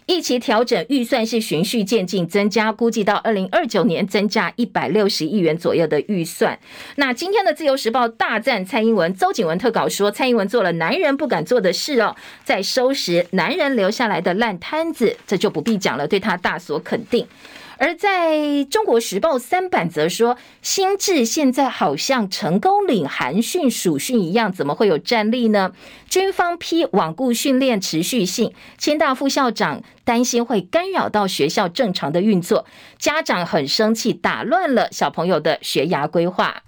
[0.06, 6.56] 一期调整预算是循序渐进增加，估计到二零二九年增加一百六十亿元左右的预算。
[6.94, 12.14] 那今天的自由时报大赞蔡英文，周景文特稿说蔡英文做了男人不敢做的事哦，
[12.44, 17.26] 在收拾男人留下来的烂摊子，这就不必讲了，对他大所肯定。
[17.78, 25.72] 而在中国时报三版则说，新制现在好像成功岭寒训、暑训一样，怎么会有战力呢？
[26.08, 32.64] 军方批罔顾训练持续性，清大副校长担心会干扰到学校正常的运作，
[32.98, 36.62] 家长很生气，打乱了小朋友的学涯规划。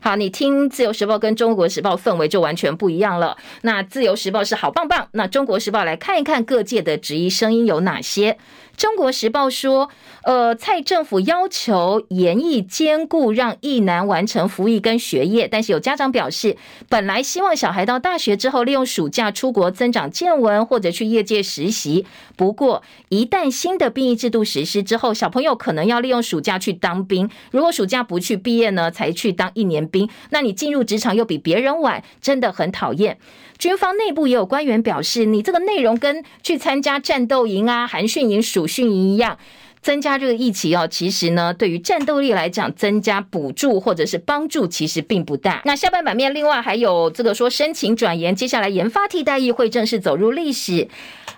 [0.00, 3.36] 好，你听自由时报跟中国时报氛围就完全不一样了。
[3.62, 8.38] 那自由时报是好棒棒，那中国时报来看一看各界的质疑声音有哪些。
[8.78, 9.90] 中国时报说，
[10.22, 15.48] 呃，蔡政府要求研议兼顾，让役男完成服役跟学业。
[15.48, 16.56] 但是有家长表示，
[16.88, 22.06] 本来希望小孩到大学之后，利用暑假出国增长见闻，或者去业界实习。
[22.36, 27.28] 不过，一旦新的兵役制度实施之后，小朋友可能要利用暑假去当兵。
[27.50, 33.18] 如果暑假不去毕业呢，才去当一年兵，那你进入职场又比别人晚，真的很讨厌。
[33.58, 39.38] 军方内部也有官员表示，你这个内容跟去参加战斗营啊、寒训营、暑训营一样，
[39.80, 45.62] 增加这个疫情哦，其实呢，对于战斗力来讲，增加补助或者是帮助，其实并不大。
[45.64, 50.86] 那下半版面另外还有这个说申请转研，接下来研发替代役会正式走入历史。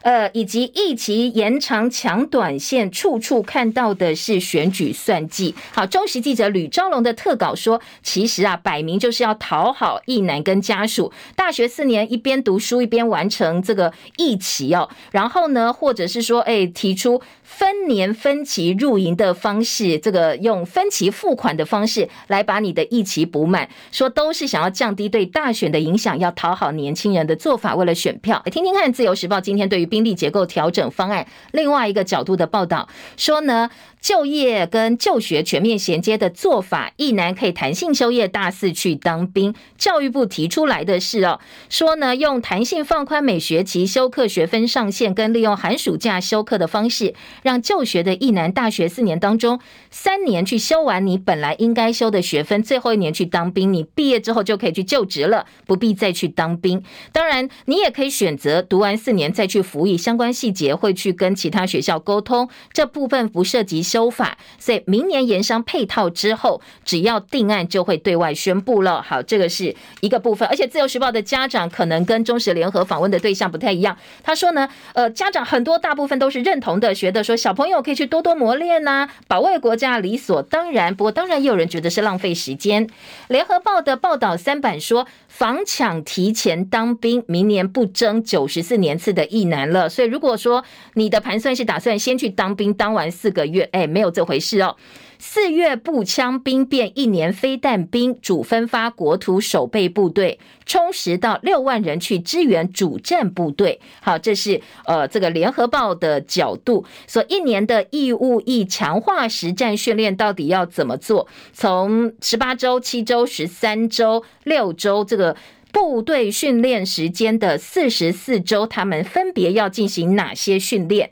[0.03, 5.55] 呃，以及役期延长抢短线，处处看到的是选举算计。
[5.73, 11.13] 好，中时记者吕昭龙的特稿说，其实啊，摆明就是要讨好一男跟家属。
[11.37, 28.43] 大学四年一边读书一边完成这个役期哦，然后呢，或者是说，哎，提出分年分期入营的方式，这个用分期付款的方式来把你的役期补满，说都是想要降低对大选的影响，要讨好年轻人的做法，为了选票。
[28.51, 29.90] 听听看，《自由时报》今天对于。
[29.91, 33.69] 兵力结构调整方案，另外一个角度的报道说呢，
[34.01, 39.55] 就业跟就学全面衔接的做法，一男可以弹性休业，大四去当兵。
[39.77, 49.61] 教育部提出来的是哦，说呢，用弹性放宽每学期修课学分上限，跟利用寒暑假修课的方式，让就学的一男大学四年当中，
[49.91, 56.83] 三年去修完你本来应该修的学分，最后一年去当兵，你毕业之后就可以去就职了，不必再去当兵。
[57.13, 63.90] 当然，你也可以选择读完四年再去服役，相关细节会去跟其他学校沟通，这部分不涉及。
[63.91, 69.03] 修法，所以明年研商配套之后，只要定案就会对外宣布了。
[69.03, 73.97] 好，这个是一个部分，而且自由时报的家长可能跟中时联合访问的对象不太一样。
[74.23, 80.95] 他说呢，呃，家长很多大部分都是认同的，觉得说小朋友可以去多多磨练呐，保卫国家理所当然。
[80.95, 82.89] 不过当然也有人觉得是浪费时间。
[83.29, 89.89] 联合报的报道三版说，防抢提前当兵，明年不征九十四年次的役男了。
[89.89, 94.77] 所以如果说你的盘算是打算先去当兵，当完四个月，没有这回事哦。
[95.23, 103.79] 四月步枪兵变，一年飞弹兵主分发国土守备部队，充实到六万人去支援主战部队。
[104.01, 106.87] 好，这是呃这个联合报的角度。
[107.07, 111.29] 所以一年的义务役强化实战训练到底要怎么做？
[111.53, 115.37] 从十八周、七周、十三周、六周这个
[115.71, 121.11] 部队训练时间的四十四周，他们分别要进行哪些训练？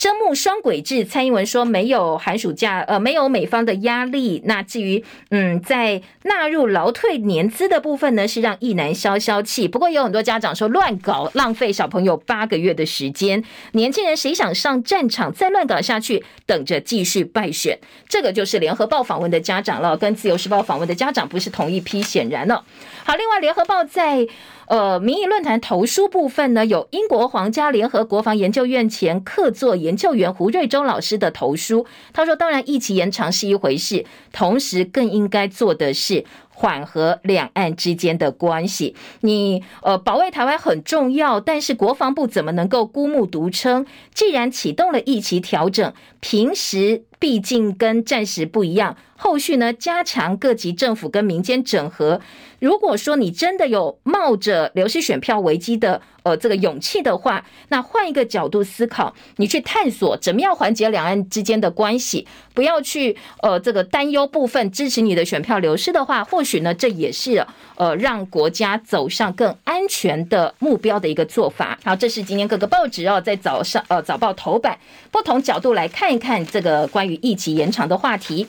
[0.00, 4.40] 征募双轨制，蔡英文说没有寒暑假，呃，没有美方的压力。
[4.46, 9.68] 那至于，嗯，在纳入劳退年资的部分呢，是让役男消消气。
[9.68, 13.44] 不过有很多家长说乱搞，浪费小朋友八个月的时间。
[13.72, 17.78] 年轻人谁想上战场，再乱搞下去，等着继续败选。
[18.08, 22.64] 这个就是联合报访问的家长了，跟自由时报访问的家长不是同一批，显然了。
[23.04, 24.26] 好，另外联合报在。
[24.70, 31.84] 呃，民意论坛投书部分呢，有英国皇家联合国防研究院前客座研究员胡瑞中老师的投书。
[32.12, 38.94] 他说：“当然，役期延长是一回事，同时更应该做的是缓和两岸之间的关系。
[39.22, 43.84] 你呃，保卫台湾很重要，但是国防部怎么能够孤木独撑？
[44.14, 52.20] 既然启动了役期调整，平时毕竟跟战时不一样，后续呢，加强各级政府跟民间整合。”
[52.58, 66.60] 如果说你真的有冒着流失选票危机的呃这个勇气的话，那换一个角度思考，你去探索怎么样缓解两岸之间的关系，不要去呃这个担忧部分支持你的选票流失的话，或许。
[66.60, 71.78] 呢，这也是呃让国家走上更安全的目标的一个做法。
[71.82, 74.78] 好，这是今天各个报纸哦，在早上呃早报头版
[75.10, 78.46] 不同角度来看一看这个关于与疫情延长的话题。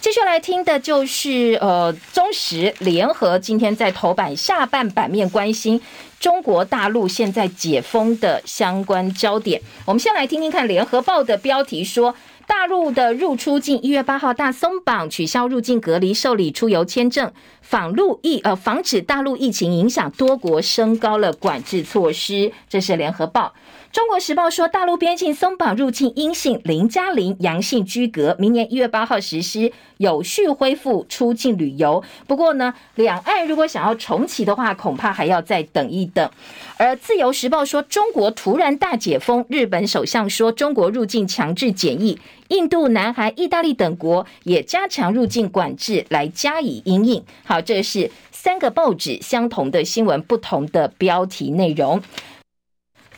[0.00, 5.78] 接下来听的就是呃中时联合今天在头版下半版面关心
[6.18, 9.60] 中国大陆现在解封的相关焦点。
[9.84, 12.14] 我们先来听听看联合报的标题说，
[12.46, 17.30] 大陆的入出境一月八号大松绑，取消入境隔离、受理出游签证，
[17.60, 22.50] 防陆疫呃防止大陆疫情影响，多国升高了管制措施。
[22.70, 23.52] 这是联合报。
[23.92, 32.00] 中国时报说，大陆边境松绑入境阴性零加零阳性居隔，明年一月八号实施，有序恢复出境旅游。
[32.28, 36.30] 不过呢，两岸如果想要重启的话，恐怕还要再等一等。
[36.76, 42.16] 而自由时报说，中国突然大解封，日本首相说中国入境强制检疫，
[42.46, 47.24] 印度、南韩、意大利等国也加强入境管制来加以因应。
[47.44, 52.00] 好，这是三个报纸相同的新闻，不同的标题内容。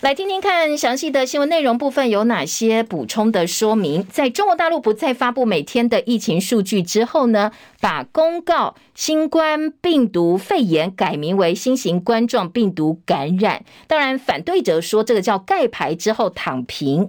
[0.02, 4.04] 来听听看详细的新闻内容部分有哪些补充的说明。
[4.10, 13.64] 在中国大陆不再发布每天的疫情数据之后呢，把公告新冠病毒肺炎改名为新型冠状病毒感染。
[13.86, 17.08] 当然，反对者说这个叫盖牌之后躺平。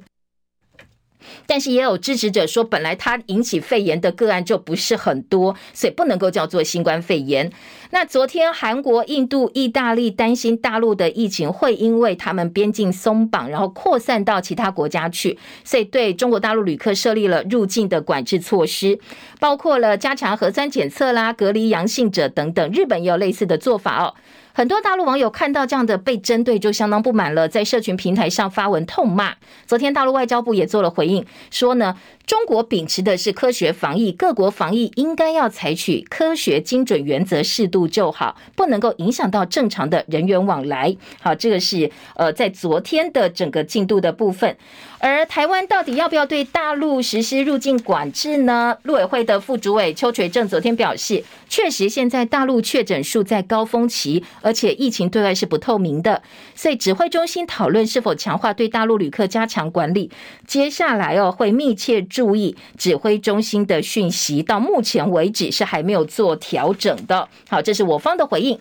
[1.45, 7.51] 但是也有支持者说，本来它引起肺炎的个案就不是很多，所以不能够叫做新冠肺炎。
[7.91, 18.97] 那昨天韩国、印度、意大利担心大陆的疫情会因为他们边境松绑，然后扩散到其他国家去，所以对中国大陆旅客设立了入境的管制措施，
[19.39, 22.71] 包括了加强核酸检测啦、隔离阳性者等等。
[22.71, 24.15] 日本也有类似的做法哦。
[24.55, 29.33] 很多大陆网友看到这样的被针对，就相当不满了，在社群平台上发文痛骂。
[29.65, 40.95] 昨天，大陆外交部也做了回应，说呢，中国秉持的是科学防疫，各国防疫应该要采取科学精准原则，适度就好，不能够影响到正常的人员往来。
[41.21, 44.55] 好，这个是呃，在昨天的整个进度的部分。
[44.99, 48.77] 而台湾到底要不要对大陆实施入境管制呢？
[48.83, 56.23] 陆委会的副主委邱垂正昨天表示，确实现在大陆确诊数在高峰期，而且疫情对外是不透明的，
[56.55, 60.09] 所以指挥中心讨论是否强化对大陆旅客加强管理。
[60.47, 64.43] 接下来哦，会密切注意指挥中心的讯息。
[64.43, 67.27] 到目前为止是还没有做调整的。
[67.49, 68.57] 好，这是我方的回应。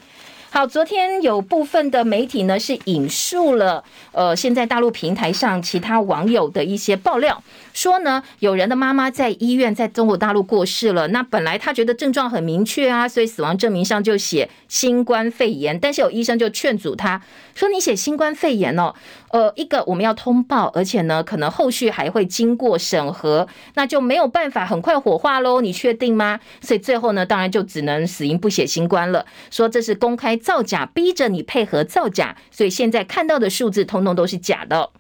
[0.51, 3.83] 好，昨天有部分的媒体呢是引述了
[4.13, 7.43] 呃，现在大陆平台上其他网友的一些爆料，
[7.73, 11.09] 说呢，有人的妈妈在医院在中国大陆过世了。
[11.09, 17.23] 那本来他觉得症状很明确啊，所以死亡证明上就写新冠肺炎，但是有医生就劝阻他
[17.55, 18.95] 说：“你写新冠肺炎哦，
[19.33, 25.61] 呃，一个我们要通报，而且呢，可能后续还会经过审核，那就没有办法很快火化喽。
[25.61, 30.33] 你确定吗？”所以最后呢，当然就只能死因不写新冠了，说这是公开。
[30.43, 34.91] 造假，逼着你配合造假，所以现在看到的数字通通都是假的。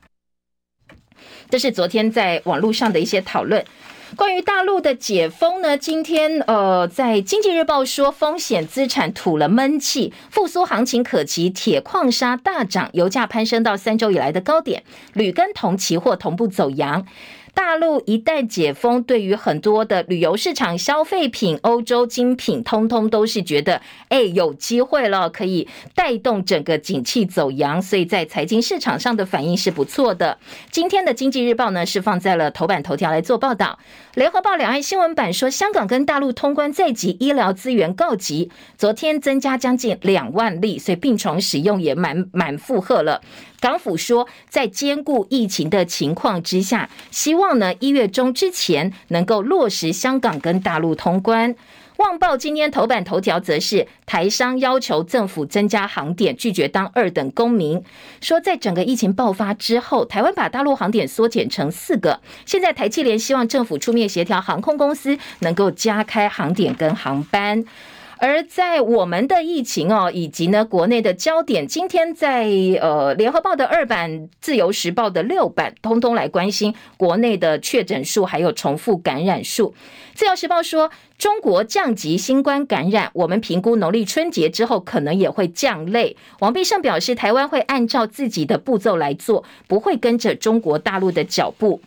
[1.53, 3.63] 这是昨天在网络上的一些讨论。
[4.17, 14.83] 关于大陆的解封呢，今天呃，在经济日报说风险资产吐了闷气，复苏行情可及，铁矿砂大涨，油价攀升到三周以来的高点，
[15.13, 17.07] 铝跟铜期货同步走扬。
[17.55, 30.39] 大陆一旦解封，对于很多的旅游市场、消费品、欧洲精品，通通都是觉得，哎，有机会了，可以带动整个景气走扬，所以在财经市场上的反应是不错的。
[30.71, 33.79] 今天的经济日报呢，是放在了头版头条来做报道。
[34.15, 43.21] 联合报两岸新闻版说，香港跟大陆通关在即，医疗资源告急，昨天增加将近两万例，所以病床使用也满满负荷了。
[43.63, 51.55] 港府说，在兼顾疫情的情况之下，希望呢一月中之前能够落实香港跟大陆通关。
[51.99, 57.81] 旺报今天头版头条则是台商要求政府增加航点，拒绝当二等公民。
[58.21, 67.65] 说在整个疫情爆发之后，台湾把大陆航点缩减成四个，现在台企联希望政府出面协调航空公司能够加开航点跟航班。
[68.25, 72.45] 而在我们的疫情哦，以及呢国内的焦点，今天在
[72.81, 79.75] 呃联合报的二版、自由时报的六版，通通来关心国内的确诊数还有重复感染数。
[80.15, 86.17] 自由时报说，中国降级新冠感染，我们评估农历春节之后可能也会降类。
[86.39, 91.81] 王必胜表示，台湾会按照自己的步骤来做，不会跟着中国大陆的脚步。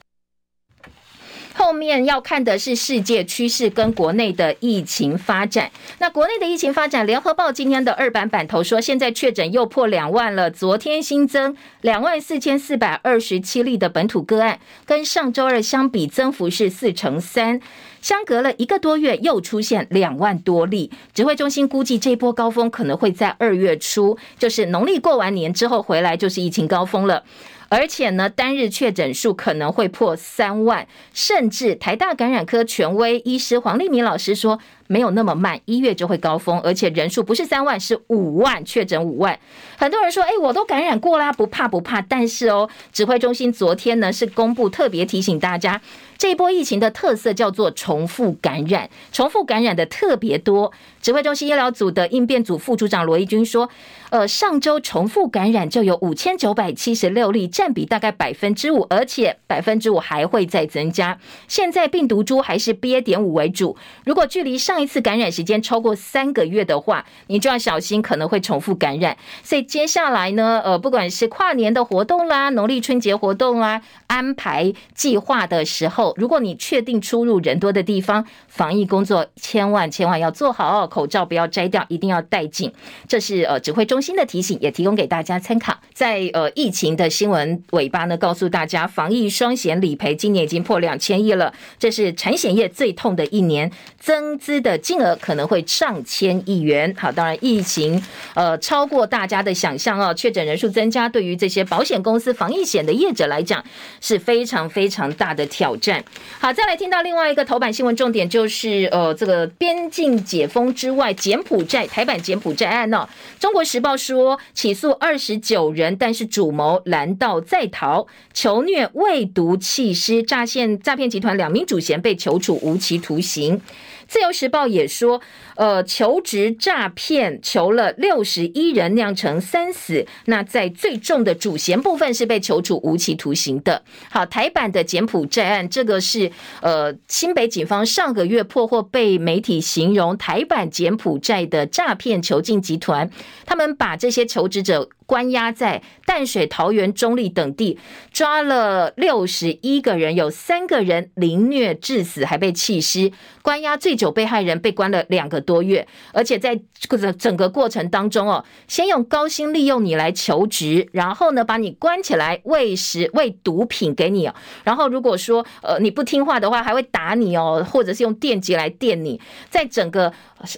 [1.57, 5.71] 后面要看的是世界趋势跟国内的疫情发展。
[5.99, 10.51] 那国内的疫情发展，联合报今天的二版版头说，现在确诊又破两万了。
[10.51, 17.61] 昨天新增两万四千四百二十七例的本土个案，跟上周二相比，增幅是四成三。
[18.01, 20.91] 相隔了一个多月，又出现两万多例。
[21.13, 27.23] 指挥中心估计，这波高峰可能会在二月初，就是农历过完年之后回来，就是疫情高峰了。
[27.69, 39.39] 而且呢，单日确诊数可能会破三万，甚至台大感染科权威医师黄立明老师说，没有那么慢，一月就会高峰，而且人数不是三万，是五万确诊五万。
[39.77, 42.01] 很多人说，哎，我都感染过啦，不怕不怕。
[42.01, 45.81] 但是哦，指挥中心昨天呢是公布特别提醒大家。
[46.17, 50.71] 这一波疫情的特色叫做重复感染，重复感染的特别多。
[51.01, 53.69] 指挥中心医疗组的应变组副组长罗一军说
[54.11, 61.19] ：“呃，上周重复感染就有五千九百七十六例，占比大概百分之五，而且百分之五还会再增加。
[61.49, 63.01] 现在病毒株还是 BA.
[63.01, 63.75] 点五为主。
[64.05, 69.15] 如果距离上上一次感染时间超过三个月的话，你就要小心可能会重复感染。
[69.41, 82.69] 所以接下来呢，呃，不管是跨年的活动啦、农历春节活动啦，安排计划的时候。”如果你确定出入人多的地方，防疫工作千万千万要做好哦，口罩不要摘掉，一定要戴紧。
[83.07, 85.79] 这是呃指挥中心的提醒，也提供给大家参考。
[85.93, 96.91] 在呃疫情的新闻尾巴呢，告诉大家，防疫双险理赔今年已经破两千亿了，这是产险业最痛的一年，增资的金额可能会上千亿元。
[96.97, 98.03] 好，当然疫情
[98.33, 103.63] 呃超过大家的想象哦，确诊人数增加，对于这些保险公司防疫险的业者来讲
[104.01, 106.03] 是非常非常大的挑战。
[106.39, 113.07] 好，再来听到另外一个头版新闻重点，就是呃，这个边境解封之外，柬埔寨台版柬埔寨案哦，
[113.39, 123.61] 中国时报说起诉二十九人，但是主谋拦道在逃，囚虐未毒弃尸，诈骗诈骗集团两名主嫌被求处无期徒刑。
[124.07, 125.21] 自由时报也说，
[125.55, 130.05] 呃，求职诈骗求了六十一人，酿成三死。
[130.25, 133.83] 那在最重的主嫌部分是被求处无期徒刑的。
[134.09, 136.31] 好，台版的柬埔寨案，这个是
[136.61, 143.09] 呃新北警方上个月破获，被媒体形容台版柬埔寨的诈骗囚禁集团。
[143.45, 147.77] 他们把这些求职者关押在淡水、桃园、中坜等地，
[148.11, 153.11] 抓了六十一个人，有三个人凌虐致死，还被弃尸。
[153.41, 164.27] 关押最久被害人被关了两个多月，而且在这个整个过程当中哦，先用高薪利用你来求职，然后呢把你关起来喂食喂毒品给你，
[164.63, 170.11] 然后如果说呃你不听话的话，还会打你哦，或者是用电击来电你，在整个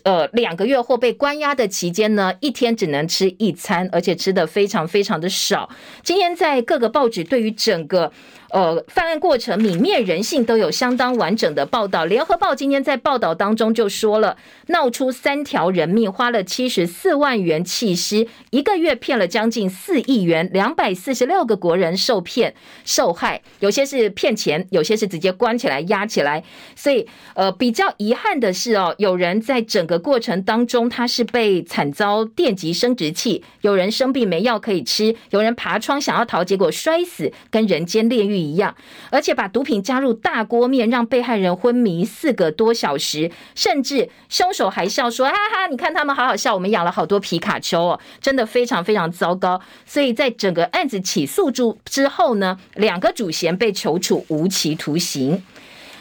[0.03, 5.69] 呃两个月或被关押的期间呢，一天只能吃一餐，而且吃的非常非常的少。
[6.03, 8.11] 今天在各个报纸对于整个。
[8.49, 12.05] 呃，犯案过程泯灭人性都有相当完整的报道。
[12.05, 14.37] 联合报今天在报道当中就说了，
[14.67, 22.53] 闹出三条人命，花了七十四万元弃尸，一个月骗了将近四亿元，两百四十六个国人受骗
[22.85, 26.43] 受害，有些是骗钱，有些是直接关起来压起来。
[26.75, 38.75] 所以，呃，比较遗憾的是哦，有人在整个过程当中他是被惨遭电击生殖器，有人生病没药可以吃，有人爬窗想要逃，结果摔死，跟人间炼狱一样，
[39.09, 55.43] 而且把毒品加入大锅面，让被害人昏迷四个多小时，甚至凶手还笑说：“哈哈，你看他们好好笑，我们养了好多皮卡丘哦，真的非常非常糟糕。”所以在整个案子起诉住之后呢，两个主嫌被求处无期徒刑。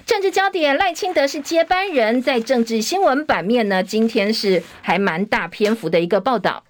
[0.05, 6.63] 政治焦点，赖清德是接班人，在政治新闻版面呢，今天是还蛮大篇幅的一个报道。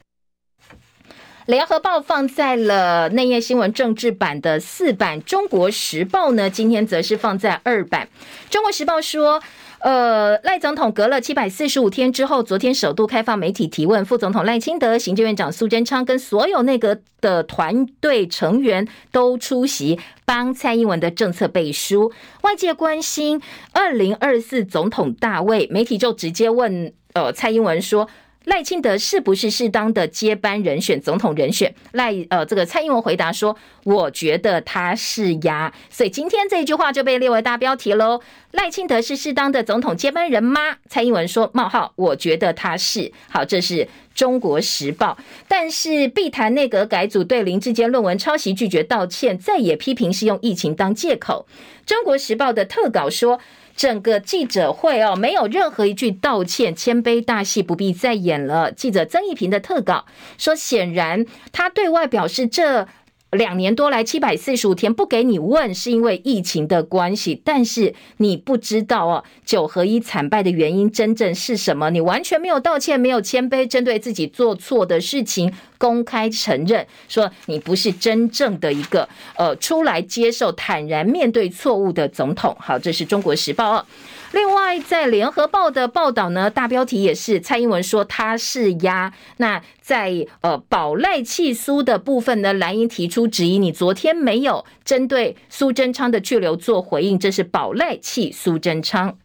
[1.47, 8.09] 联合报放在了内页新闻政治版的四版，中国时报呢今天则是放在二版。
[8.51, 9.41] 中国时报说，
[9.79, 22.11] 呃，赖总统隔了七百四十五天之后，昨天首度开放媒体提问，副总统赖清德、行政院长苏贞昌跟所有内阁的团队成员都出席，帮蔡英文的政策背书。
[22.43, 23.41] 外界关心
[23.71, 28.09] 二零二四总统大位，媒体就直接问，呃，蔡英文说。
[28.47, 31.01] 赖清德是不是适当的接班人选？
[31.01, 31.75] 总统人选？
[31.93, 38.21] 赖呃，这个蔡英文回答说：“我觉得他是呀。”所以今天这一句话就被列为大标题喽。
[38.53, 40.77] 赖清德是适当的总统接班人吗？
[40.89, 45.19] 蔡英文说：“冒号，我觉得他是。”好，这是中国时报。
[45.49, 51.47] 但是必谈内阁改组对林志坚论文抄袭拒绝道歉，再也批评是用疫情当借口。
[51.85, 53.41] 中国时报的特稿说。
[53.77, 58.73] 整个记者会哦，没有任何一句道歉，谦卑大戏不必再演了。
[58.73, 60.07] 记者曾义平的特稿
[60.39, 62.89] 说，显然他对外表示这
[63.33, 71.91] 两年多来七百四十五天不给你问，是因为疫情的关系，但是你不知道哦，九合一惨败的原因真正是什么？
[71.91, 82.57] 你完全没有道歉，没有谦卑，针对自己做错的事情公开承认，说你不是真正的一个呃出来接受、坦然面对错误的总统。
[82.59, 83.87] 好，这是中国时报哦。
[84.33, 89.13] 另外，在联合报的报道呢，大标题也是蔡英文说他是鸭。
[89.37, 99.17] 那在呃保赖气苏的部分呢，蓝营提出质疑，你昨天没有针对苏贞昌的去留做回应，这是保赖气苏贞昌。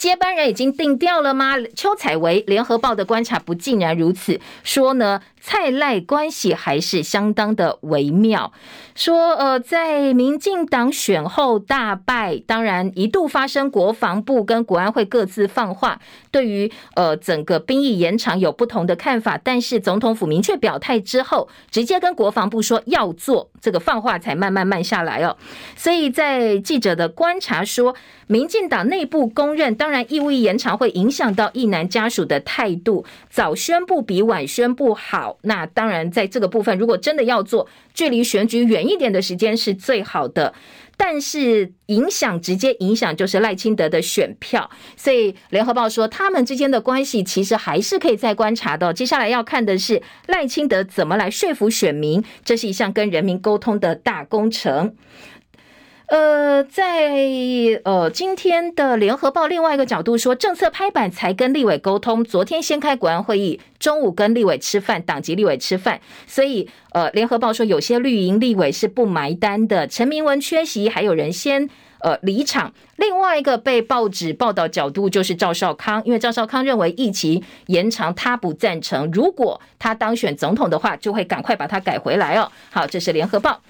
[0.00, 1.56] 接班人已经定调了吗？
[1.76, 5.20] 邱采维联合报的观察不竟然如此，说呢。
[5.40, 8.52] 蔡赖关系还是相当的微妙，
[8.94, 15.98] 说呃，在民进党选后大败，当然一度发生国防部跟国安会各自放话，
[16.30, 25.38] 对于呃整个兵役延长有不同的看法，但是总统府明确表态之后，直接跟国防部说要做，这个放话才慢慢慢下来哦。
[25.74, 35.29] 所以在记者的观察说，民进党内部公认，当然义务役延长会影响到役男家属的态度，早宣布比晚宣布好。
[35.42, 40.54] 那当然，在这个部分，如果真的要做，距离选举远一点的时间是最好的。
[40.96, 48.92] 但是影响直接影响就是赖清德的选票，所以联合报说他们之间的关系其实还是可以再观察的。
[48.92, 54.94] 接下来要看的是赖清德怎么来说服选民，这是一项跟人民沟通的大工程。
[56.10, 57.14] 呃，在
[57.84, 62.24] 呃今天的联合报另外一个角度说，政策拍板才跟立委沟通。
[62.24, 66.00] 昨天先开国安会议，中午跟立委吃饭，党籍立委吃饭。
[66.26, 69.86] 所以呃，联合报说有些绿营立委是不埋单的。
[69.86, 72.74] 陈明文缺席，还有人先呃离场。
[72.96, 82.50] 另外一个被报纸报道角度就是赵少康，因为赵少康认为疫情延长他不赞成，如果他当选总统的话，就会赶快把它改回来哦。
[82.72, 83.60] 好，这是联合报。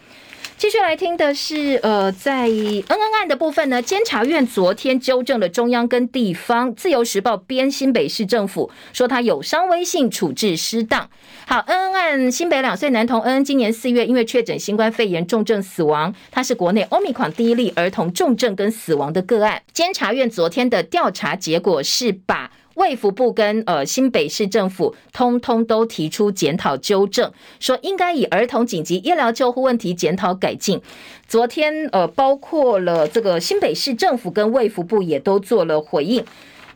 [0.57, 6.75] 继续来听的是，呃，在恩恩案的部分呢，监察院昨天纠正了中央跟地方。
[6.75, 11.09] 自由时报编新北市政府说他有伤威信，处置失当。
[11.47, 19.63] 好，恩恩案，新北两岁男童恩恩今年四月因为确诊新冠肺炎重症死亡，他是国内欧米款第一例儿童重症跟死亡的个案。
[19.73, 22.51] 监察院昨天的调查结果是把。
[22.81, 30.81] 卫福部跟呃新北市政府通通都提出检讨纠正，说应该以儿童紧急医疗救护问题检讨改进。
[31.29, 36.25] 昨天呃包括了这个新北市政府跟卫福部也都做了回应。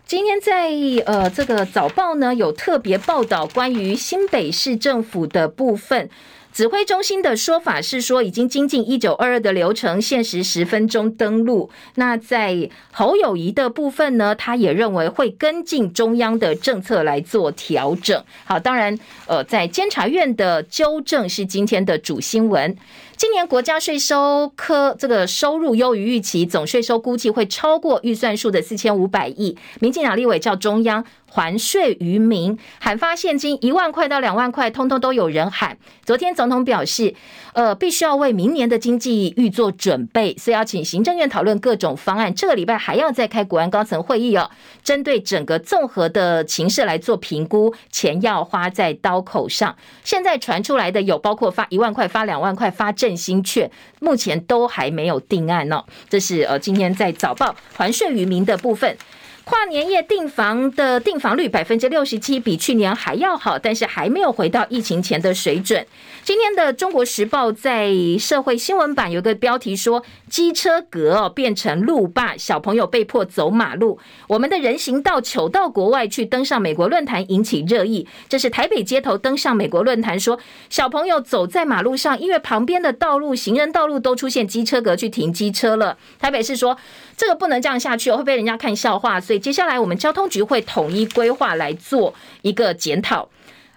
[0.05, 0.70] 今天在
[1.07, 6.11] 呃这个早报呢有特别报道关于新北市政府的部分。
[6.55, 11.68] 指挥中心的说法是说，已经精进一九二二的流程，限时十分钟登录。
[11.96, 18.24] 那在侯友谊的部分呢，他也认为会跟进中央的政策来做调整。
[18.44, 18.96] 好，当然，
[19.26, 22.76] 呃，在监察院的纠正是今天的主新闻。
[23.16, 29.57] 今年国家税收科这个收入优于预期，总税收估计会超过预算数的四千五百亿。
[29.80, 31.05] 民进党立委叫中央
[31.35, 35.76] 还税于民，喊发现金一万块到两万块，通通都有人喊。
[36.05, 37.12] 昨天总统表示，
[37.55, 42.32] 呃，必须要为明年的经济预做准备，所以要请行政院讨论各种方案。
[42.32, 44.49] 这个礼拜还要再开国安高层会议哦，
[44.85, 49.74] 针对整个综合的情势来做评估，钱要花在刀口上。
[50.05, 53.68] 现在传出来的有包括发一万块、发两万块、发振兴券，
[53.99, 55.82] 目前都还没有定案、哦。
[56.09, 58.97] 这是呃，今天在早报还税于民的部分。
[59.45, 65.86] 跨年夜订房的订房率百分之六十七，比去年还要好，但是还没有回到疫情前的水准。
[66.22, 78.09] 今天的《中国时报》在社会新闻版有个标题说：“机车格变成路霸，小朋友被迫走马路。”我们的人行道糗到国外去，登上美国论坛引起热议。
[78.30, 80.38] 这是台北街头登上美国论坛说，
[80.70, 85.99] 小朋友走在马路上，因为旁边的道路、行人道路都出现机车格去停机车了。
[86.18, 86.78] 台北市说
[87.16, 93.28] 这个不能这样下去，会被人家看笑话，所以接下来我们交通局会统一规划来做一个检讨。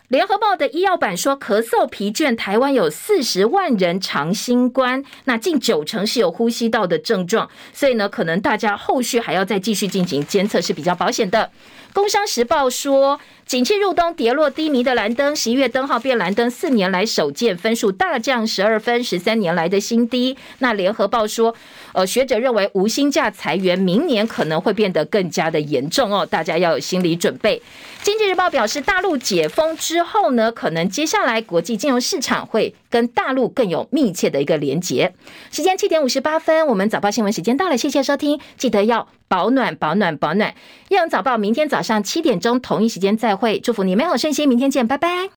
[0.10, 11.52] 联合报的医药版说，咳嗽、疲倦，台湾有四十万人长新冠，那近九成是有呼吸道的症状，所以呢，可能大家后续还要再继续进行监测是比较保险的。
[11.92, 20.36] 工商时报说，景气入冬，跌落低迷的蓝灯，十一月灯号变蓝灯，四年来首见，分数大降十二分，十三年来的新低。
[20.60, 21.56] 那联合报说，
[21.94, 27.62] 呃，学者认为无薪假裁员，明年可能会变得更加的严重哦，大家要有心理准备。
[28.04, 35.14] 经济日报表示，大陆解封之后呢，可能接下来国际金融市场会跟大陆更有密切的一个连结。
[35.52, 39.08] 时间七点五十八分，我们早报新闻时间到了，谢谢收听，记得要。
[39.30, 40.52] 保暖，保暖，保暖！
[40.88, 45.18] 《叶阳早报》明天早上七点钟同一时间再会，祝福你美好身心，明天见，拜拜。